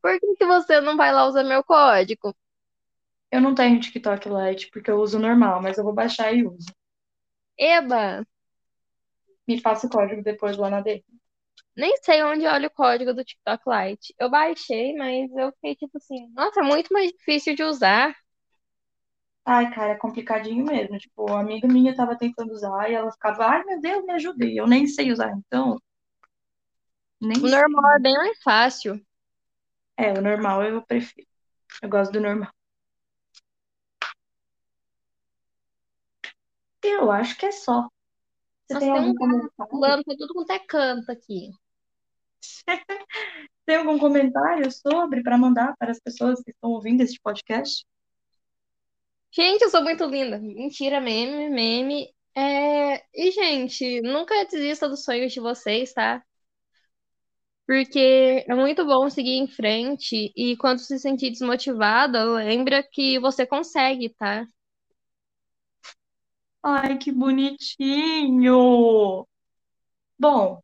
Por 0.00 0.20
que 0.20 0.36
que 0.36 0.46
você 0.46 0.80
não 0.80 0.96
vai 0.96 1.12
lá 1.12 1.26
usar 1.26 1.42
meu 1.42 1.64
código? 1.64 2.32
Eu 3.30 3.38
não 3.42 3.54
tenho 3.54 3.78
TikTok 3.78 4.26
Lite, 4.30 4.70
porque 4.70 4.90
eu 4.90 4.96
uso 4.98 5.18
normal, 5.18 5.60
mas 5.60 5.76
eu 5.76 5.84
vou 5.84 5.92
baixar 5.92 6.32
e 6.34 6.46
uso. 6.46 6.72
Eba, 7.58 8.24
Me 9.48 9.58
passa 9.62 9.86
o 9.86 9.90
código 9.90 10.22
depois 10.22 10.56
lá 10.58 10.68
na 10.70 10.80
DM. 10.82 11.04
Nem 11.76 11.96
sei 11.98 12.22
onde 12.22 12.46
olha 12.46 12.68
o 12.68 12.70
código 12.70 13.12
do 13.14 13.24
TikTok 13.24 13.62
Lite. 13.68 14.14
Eu 14.18 14.30
baixei, 14.30 14.94
mas 14.96 15.30
eu 15.36 15.52
fiquei 15.52 15.76
tipo 15.76 15.96
assim, 15.98 16.28
nossa, 16.34 16.60
é 16.60 16.62
muito 16.64 16.92
mais 16.92 17.10
difícil 17.12 17.54
de 17.56 17.62
usar. 17.64 18.14
Ai, 19.46 19.70
cara, 19.74 19.92
é 19.92 19.96
complicadinho 19.96 20.64
mesmo. 20.66 20.98
Tipo, 20.98 21.24
uma 21.26 21.40
amiga 21.40 21.66
minha 21.68 21.94
tava 21.96 22.16
tentando 22.16 22.52
usar 22.52 22.90
e 22.90 22.94
ela 22.94 23.10
ficava, 23.12 23.46
ai 23.46 23.64
meu 23.64 23.80
Deus, 23.80 24.04
me 24.04 24.12
ajude. 24.12 24.54
Eu 24.56 24.66
nem 24.66 24.86
sei 24.86 25.12
usar, 25.12 25.32
então, 25.36 25.78
nem 27.20 27.44
O 27.44 27.46
sei. 27.46 27.64
normal 27.64 27.92
é 27.96 28.00
bem 28.00 28.14
mais 28.16 28.42
fácil. 28.42 29.00
É, 29.96 30.08
o 30.12 30.22
normal 30.22 30.62
eu 30.64 30.82
prefiro. 30.86 31.26
Eu 31.82 31.88
gosto 31.90 32.12
do 32.12 32.20
normal. 32.20 32.52
Eu 36.84 37.10
acho 37.10 37.36
que 37.36 37.46
é 37.46 37.50
só. 37.52 37.88
Você 38.68 38.74
Nossa, 38.74 38.90
tem 38.90 38.90
tem 38.90 39.00
algum 39.00 39.14
um 39.14 39.14
comentário? 39.14 39.96
pra 40.04 40.16
tudo 40.16 40.34
quanto 40.34 40.50
é 40.52 40.58
canto 40.60 41.10
aqui. 41.12 41.50
Tem 43.66 43.76
algum 43.76 43.98
comentário 43.98 44.70
sobre 44.70 45.22
para 45.22 45.38
mandar 45.38 45.74
para 45.78 45.90
as 45.90 46.00
pessoas 46.00 46.42
que 46.42 46.50
estão 46.50 46.70
ouvindo 46.70 47.02
este 47.02 47.20
podcast? 47.20 47.84
Gente, 49.32 49.62
eu 49.62 49.70
sou 49.70 49.82
muito 49.82 50.04
linda. 50.04 50.38
Mentira, 50.38 51.00
meme, 51.00 51.50
meme. 51.50 52.14
É... 52.36 53.04
E, 53.14 53.30
gente, 53.32 54.00
nunca 54.02 54.44
desista 54.46 54.88
dos 54.88 55.04
sonhos 55.04 55.32
de 55.32 55.40
vocês, 55.40 55.92
tá? 55.92 56.22
Porque 57.66 58.44
é 58.46 58.54
muito 58.54 58.84
bom 58.86 59.08
seguir 59.08 59.38
em 59.38 59.46
frente 59.48 60.32
e 60.36 60.56
quando 60.58 60.78
se 60.80 60.98
sentir 60.98 61.30
desmotivada, 61.30 62.24
lembra 62.24 62.82
que 62.82 63.18
você 63.18 63.46
consegue, 63.46 64.10
tá? 64.10 64.46
Ai, 66.62 66.98
que 66.98 67.12
bonitinho! 67.12 68.56
Bom, 70.18 70.62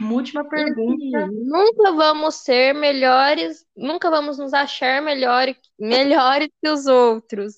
última 0.00 0.48
E 0.54 0.62
pergunta. 0.64 1.00
assim, 1.00 1.48
nunca 1.48 1.92
vamos 1.92 2.36
ser 2.36 2.74
melhores, 2.74 3.64
nunca 3.76 4.10
vamos 4.10 4.38
nos 4.38 4.52
achar 4.52 5.00
melhor, 5.02 5.46
melhores 5.78 6.48
que 6.62 6.68
os 6.68 6.86
outros. 6.86 7.54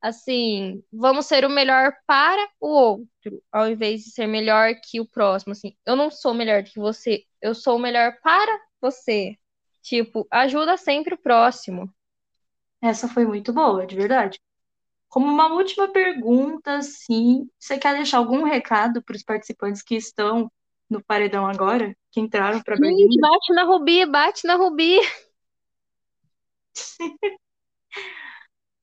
Assim, 0.00 0.84
vamos 0.92 1.24
ser 1.26 1.44
o 1.46 1.50
melhor 1.50 1.94
para 2.06 2.46
o 2.60 2.68
outro, 2.68 3.42
ao 3.50 3.68
invés 3.70 4.02
de 4.04 4.10
ser 4.10 4.26
melhor 4.26 4.74
que 4.82 5.00
o 5.00 5.08
próximo. 5.08 5.52
Assim, 5.52 5.74
eu 5.86 5.96
não 5.96 6.10
sou 6.10 6.34
melhor 6.34 6.62
que 6.64 6.78
você, 6.78 7.24
eu 7.40 7.54
sou 7.54 7.76
o 7.76 7.78
melhor 7.80 8.18
para 8.22 8.60
você. 8.80 9.36
Tipo, 9.82 10.26
ajuda 10.30 10.76
sempre 10.76 11.14
o 11.14 11.18
próximo. 11.18 11.90
Essa 12.80 13.08
foi 13.08 13.24
muito 13.26 13.52
boa, 13.52 13.86
de 13.86 13.96
verdade. 13.96 14.38
Como 15.08 15.26
uma 15.28 15.52
última 15.54 15.92
pergunta, 15.92 16.82
sim, 16.82 17.48
você 17.58 17.78
quer 17.78 17.94
deixar 17.94 18.18
algum 18.18 18.44
recado 18.44 19.02
para 19.04 19.16
os 19.16 19.22
participantes 19.24 19.82
que 19.82 19.96
estão 19.96 20.50
no 20.88 21.02
paredão 21.02 21.46
agora, 21.46 21.96
que 22.10 22.20
entraram 22.20 22.62
para 22.62 22.76
Berlim? 22.76 23.08
bate 23.20 23.52
na 23.52 23.64
Rubi, 23.64 24.06
bate 24.06 24.46
na 24.46 24.56
Rubi. 24.56 24.98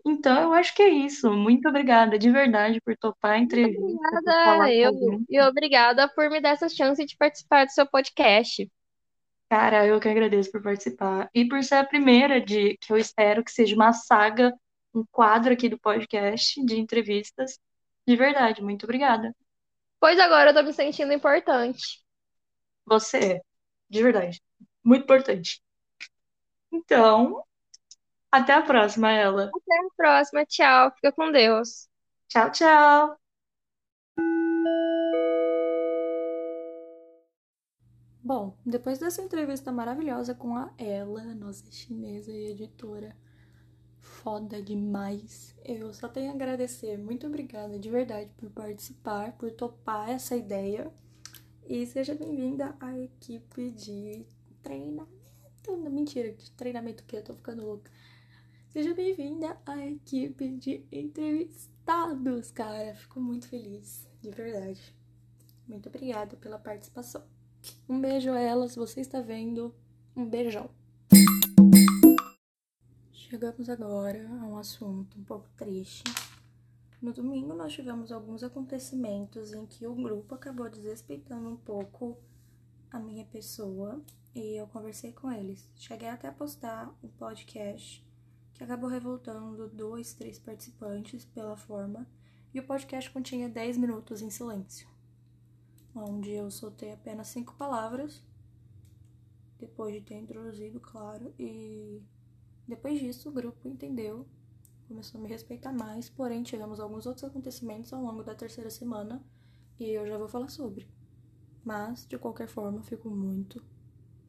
Então, 0.06 0.42
eu 0.42 0.54
acho 0.54 0.74
que 0.74 0.82
é 0.82 0.90
isso. 0.90 1.32
Muito 1.32 1.70
obrigada, 1.70 2.18
de 2.18 2.32
verdade, 2.32 2.82
por 2.82 2.98
topar 2.98 3.34
a 3.34 3.38
entrevista, 3.38 3.84
Obrigada, 3.84 4.74
eu, 4.74 4.92
e 5.30 5.40
obrigada 5.42 6.10
por 6.10 6.30
me 6.30 6.42
dar 6.42 6.52
essa 6.52 6.68
chance 6.68 7.06
de 7.06 7.16
participar 7.16 7.66
do 7.66 7.72
seu 7.72 7.86
podcast. 7.86 8.70
Cara, 9.50 9.86
eu 9.86 10.00
que 10.00 10.08
agradeço 10.08 10.52
por 10.52 10.64
participar 10.64 11.30
e 11.34 11.48
por 11.48 11.64
ser 11.64 11.76
a 11.76 11.84
primeira 11.84 12.40
de 12.40 12.78
que 12.78 12.92
eu 12.92 12.98
espero 12.98 13.44
que 13.44 13.52
seja 13.52 13.76
uma 13.76 13.94
saga, 13.94 14.54
um 14.94 15.04
quadro 15.12 15.54
aqui 15.54 15.70
do 15.70 15.80
podcast 15.80 16.64
de 16.66 16.80
entrevistas. 16.80 17.60
De 18.08 18.16
verdade, 18.16 18.64
muito 18.64 18.86
obrigada. 18.86 19.36
Pois 20.02 20.20
agora 20.20 20.50
eu 20.50 20.54
tô 20.56 20.64
me 20.64 20.74
sentindo 20.74 21.14
importante. 21.14 22.04
Você 22.88 23.36
é, 23.36 23.42
de 23.88 24.02
verdade, 24.02 24.42
muito 24.84 25.04
importante. 25.04 25.62
Então, 26.72 27.44
até 28.32 28.54
a 28.54 28.64
próxima, 28.64 29.12
ela. 29.12 29.44
Até 29.44 29.78
a 29.78 29.90
próxima, 29.96 30.44
tchau, 30.48 30.92
fica 30.96 31.12
com 31.12 31.32
Deus. 31.32 31.88
Tchau, 32.28 32.52
tchau. 32.52 33.16
Bom, 38.24 38.58
depois 38.66 38.98
dessa 38.98 39.22
entrevista 39.22 39.72
maravilhosa 39.72 40.34
com 40.34 40.58
a 40.58 40.74
ela, 40.80 41.24
nossa 41.36 41.72
chinesa 41.72 42.32
e 42.32 42.50
editora, 42.50 43.16
foda 44.22 44.62
demais. 44.62 45.56
Eu 45.66 45.92
só 45.94 46.08
tenho 46.08 46.32
a 46.32 46.36
agradecer. 46.36 46.98
Muito 46.98 47.26
obrigada 47.26 47.80
de 47.80 47.90
verdade 47.90 48.30
por 48.38 48.52
participar, 48.52 49.34
por 49.34 49.52
topar 49.52 50.10
essa 50.10 50.36
ideia. 50.36 50.92
E 51.68 51.86
seja 51.88 52.14
bem-vinda 52.14 52.76
à 52.80 52.98
equipe 52.98 53.72
de 53.72 54.26
treinamento. 54.62 55.12
Mentira, 55.90 56.32
de 56.32 56.52
treinamento 56.52 57.04
que 57.04 57.16
eu 57.16 57.24
tô 57.24 57.34
ficando 57.34 57.66
louca. 57.66 57.92
Seja 58.70 58.94
bem-vinda 58.94 59.58
à 59.66 59.86
equipe 59.88 60.50
de 60.50 60.86
entrevistados, 60.92 62.52
cara. 62.52 62.94
Fico 62.96 63.20
muito 63.20 63.48
feliz, 63.48 64.08
de 64.22 64.30
verdade. 64.30 64.96
Muito 65.68 65.90
obrigada 65.90 66.38
pela 66.38 66.60
participação. 66.60 67.24
Um 67.90 68.00
beijo 68.00 68.32
a 68.32 68.40
ela, 68.40 68.68
se 68.68 68.78
você 68.78 69.02
está 69.02 69.20
vendo. 69.20 69.74
Um 70.16 70.26
beijão. 70.26 70.70
Chegamos 73.32 73.70
agora 73.70 74.28
a 74.28 74.46
um 74.46 74.58
assunto 74.58 75.18
um 75.18 75.24
pouco 75.24 75.48
triste. 75.56 76.04
No 77.02 77.14
domingo 77.14 77.54
nós 77.54 77.72
tivemos 77.72 78.12
alguns 78.12 78.44
acontecimentos 78.44 79.54
em 79.54 79.66
que 79.66 79.88
o 79.88 79.96
grupo 79.96 80.36
acabou 80.36 80.70
desrespeitando 80.70 81.48
um 81.48 81.56
pouco 81.56 82.18
a 82.92 83.00
minha 83.00 83.24
pessoa 83.24 84.02
e 84.36 84.60
eu 84.60 84.68
conversei 84.68 85.14
com 85.14 85.32
eles. 85.32 85.66
Cheguei 85.78 86.10
até 86.10 86.28
a 86.28 86.34
postar 86.34 86.94
um 87.02 87.08
podcast 87.08 88.06
que 88.54 88.66
acabou 88.66 88.90
revoltando 88.90 89.70
dois, 89.70 90.14
três 90.14 90.38
participantes 90.38 91.24
pela 91.24 91.56
forma 91.56 92.06
e 92.54 92.60
o 92.60 92.68
podcast 92.68 93.10
continha 93.12 93.48
10 93.48 93.78
minutos 93.78 94.22
em 94.22 94.30
silêncio, 94.30 94.90
onde 95.96 96.32
eu 96.32 96.52
soltei 96.52 96.92
apenas 96.92 97.30
cinco 97.30 97.56
palavras 97.56 98.22
depois 99.58 99.94
de 99.94 100.02
ter 100.02 100.16
introduzido, 100.16 100.82
claro, 100.82 101.34
e 101.40 102.04
depois 102.72 103.00
disso 103.00 103.28
o 103.28 103.32
grupo 103.32 103.68
entendeu 103.68 104.26
começou 104.88 105.20
a 105.20 105.24
me 105.24 105.30
respeitar 105.30 105.74
mais, 105.74 106.10
porém 106.10 106.42
tivemos 106.42 106.80
alguns 106.80 107.06
outros 107.06 107.24
acontecimentos 107.24 107.92
ao 107.94 108.02
longo 108.02 108.24
da 108.24 108.34
terceira 108.34 108.70
semana 108.70 109.24
e 109.78 109.90
eu 109.90 110.08
já 110.08 110.18
vou 110.18 110.28
falar 110.28 110.50
sobre. 110.50 110.88
Mas, 111.64 112.06
de 112.06 112.18
qualquer 112.18 112.48
forma, 112.48 112.82
fico 112.82 113.10
muito, 113.10 113.64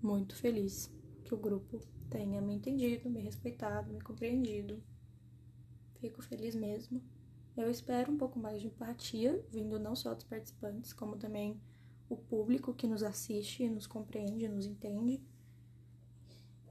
muito 0.00 0.36
feliz 0.36 0.92
que 1.24 1.34
o 1.34 1.36
grupo 1.36 1.80
tenha 2.10 2.40
me 2.40 2.54
entendido, 2.54 3.08
me 3.08 3.20
respeitado, 3.20 3.92
me 3.92 4.00
compreendido. 4.00 4.82
Fico 6.00 6.20
feliz 6.20 6.54
mesmo. 6.54 7.00
Eu 7.56 7.70
espero 7.70 8.12
um 8.12 8.18
pouco 8.18 8.38
mais 8.38 8.60
de 8.60 8.66
empatia, 8.66 9.44
vindo 9.50 9.78
não 9.78 9.94
só 9.94 10.14
dos 10.14 10.24
participantes, 10.24 10.92
como 10.92 11.16
também 11.16 11.60
o 12.08 12.16
público 12.16 12.74
que 12.74 12.86
nos 12.86 13.02
assiste, 13.02 13.68
nos 13.68 13.86
compreende, 13.86 14.48
nos 14.48 14.66
entende. 14.66 15.20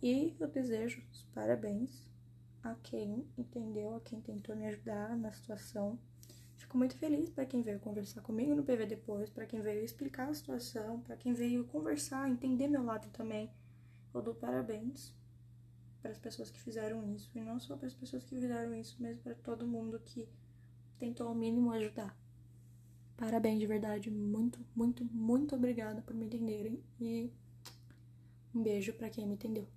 E 0.02 0.36
eu 0.40 0.48
desejo 0.48 1.04
os 1.12 1.24
parabéns 1.26 2.04
a 2.64 2.74
quem 2.76 3.24
entendeu, 3.38 3.96
a 3.96 4.02
quem 4.02 4.20
tentou 4.20 4.56
me 4.56 4.66
ajudar 4.66 5.16
na 5.16 5.32
situação. 5.32 6.00
Fico 6.58 6.76
muito 6.76 6.96
feliz 6.96 7.30
para 7.30 7.46
quem 7.46 7.62
veio 7.62 7.80
conversar 7.80 8.22
comigo 8.22 8.56
no 8.56 8.64
PV 8.64 8.88
depois, 8.88 9.30
para 9.30 9.46
quem 9.46 9.62
veio 9.62 9.84
explicar 9.84 10.30
a 10.30 10.34
situação, 10.34 11.02
para 11.02 11.16
quem 11.16 11.34
veio 11.34 11.66
conversar, 11.66 12.30
entender 12.30 12.68
meu 12.68 12.84
lado 12.84 13.10
também. 13.12 13.52
Eu 14.12 14.24
dou 14.24 14.34
parabéns 14.34 15.14
para 16.02 16.12
as 16.12 16.18
pessoas 16.18 16.50
que 16.50 16.60
fizeram 16.60 17.08
isso, 17.14 17.30
e 17.36 17.42
não 17.42 17.60
só 17.60 17.78
para 17.78 17.86
as 17.86 17.94
pessoas 17.94 18.24
que 18.24 18.30
fizeram 18.30 18.74
isso, 18.74 18.98
mas 19.00 19.20
para 19.20 19.36
todo 19.36 19.68
mundo 19.68 20.00
que 20.00 20.28
tentou 20.98 21.28
ao 21.28 21.36
mínimo 21.36 21.72
ajudar. 21.74 22.18
Parabéns 23.16 23.60
de 23.60 23.68
verdade, 23.68 24.10
muito, 24.10 24.60
muito, 24.76 25.06
muito 25.06 25.56
obrigada 25.56 26.02
por 26.02 26.16
me 26.16 26.26
entenderem 26.26 26.84
e 27.00 27.32
um 28.54 28.64
beijo 28.64 28.94
para 28.94 29.10
quem 29.10 29.28
me 29.28 29.36
entendeu. 29.36 29.68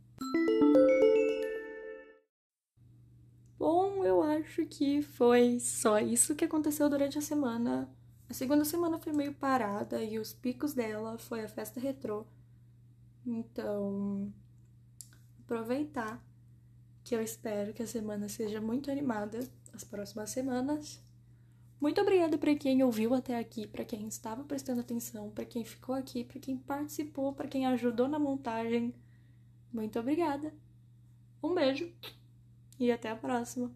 Bom, 3.59 4.05
eu 4.05 4.23
acho 4.23 4.67
que 4.67 5.03
foi 5.03 5.59
só 5.61 5.99
isso 5.99 6.35
que 6.35 6.45
aconteceu 6.45 6.89
durante 6.89 7.19
a 7.19 7.23
semana. 7.23 7.89
A 8.29 8.35
segunda 8.35 8.65
semana 8.65 8.99
foi 8.99 9.13
meio 9.13 9.35
parada 9.35 10.03
e 10.03 10.19
os 10.19 10.33
picos 10.33 10.75
dela 10.75 11.19
foi 11.19 11.45
a 11.45 11.49
festa 11.49 11.79
retrô. 11.79 12.27
Então, 13.27 14.33
aproveitar 15.41 16.23
que 17.03 17.15
eu 17.15 17.23
espero 17.23 17.73
que 17.73 17.83
a 17.83 17.87
semana 17.87 18.29
seja 18.29 18.61
muito 18.61 18.91
animada, 18.91 19.41
as 19.73 19.85
próximas 19.85 20.31
semanas. 20.31 21.03
Muito 21.81 22.01
obrigada 22.01 22.39
para 22.39 22.55
quem 22.55 22.83
ouviu 22.83 23.13
até 23.15 23.39
aqui, 23.39 23.67
para 23.67 23.85
quem 23.85 24.07
estava 24.07 24.43
prestando 24.43 24.81
atenção, 24.81 25.31
para 25.31 25.45
quem 25.45 25.65
ficou 25.65 25.95
aqui, 25.95 26.25
para 26.25 26.41
quem 26.41 26.57
participou, 26.57 27.35
para 27.35 27.49
quem 27.49 27.67
ajudou 27.67 28.09
na 28.09 28.19
montagem. 28.19 28.95
Muito 29.75 29.99
obrigada. 29.99 30.55
Um 31.43 31.53
beijo 31.53 31.93
e 32.79 32.93
até 32.93 33.11
a 33.11 33.17
próxima. 33.17 33.71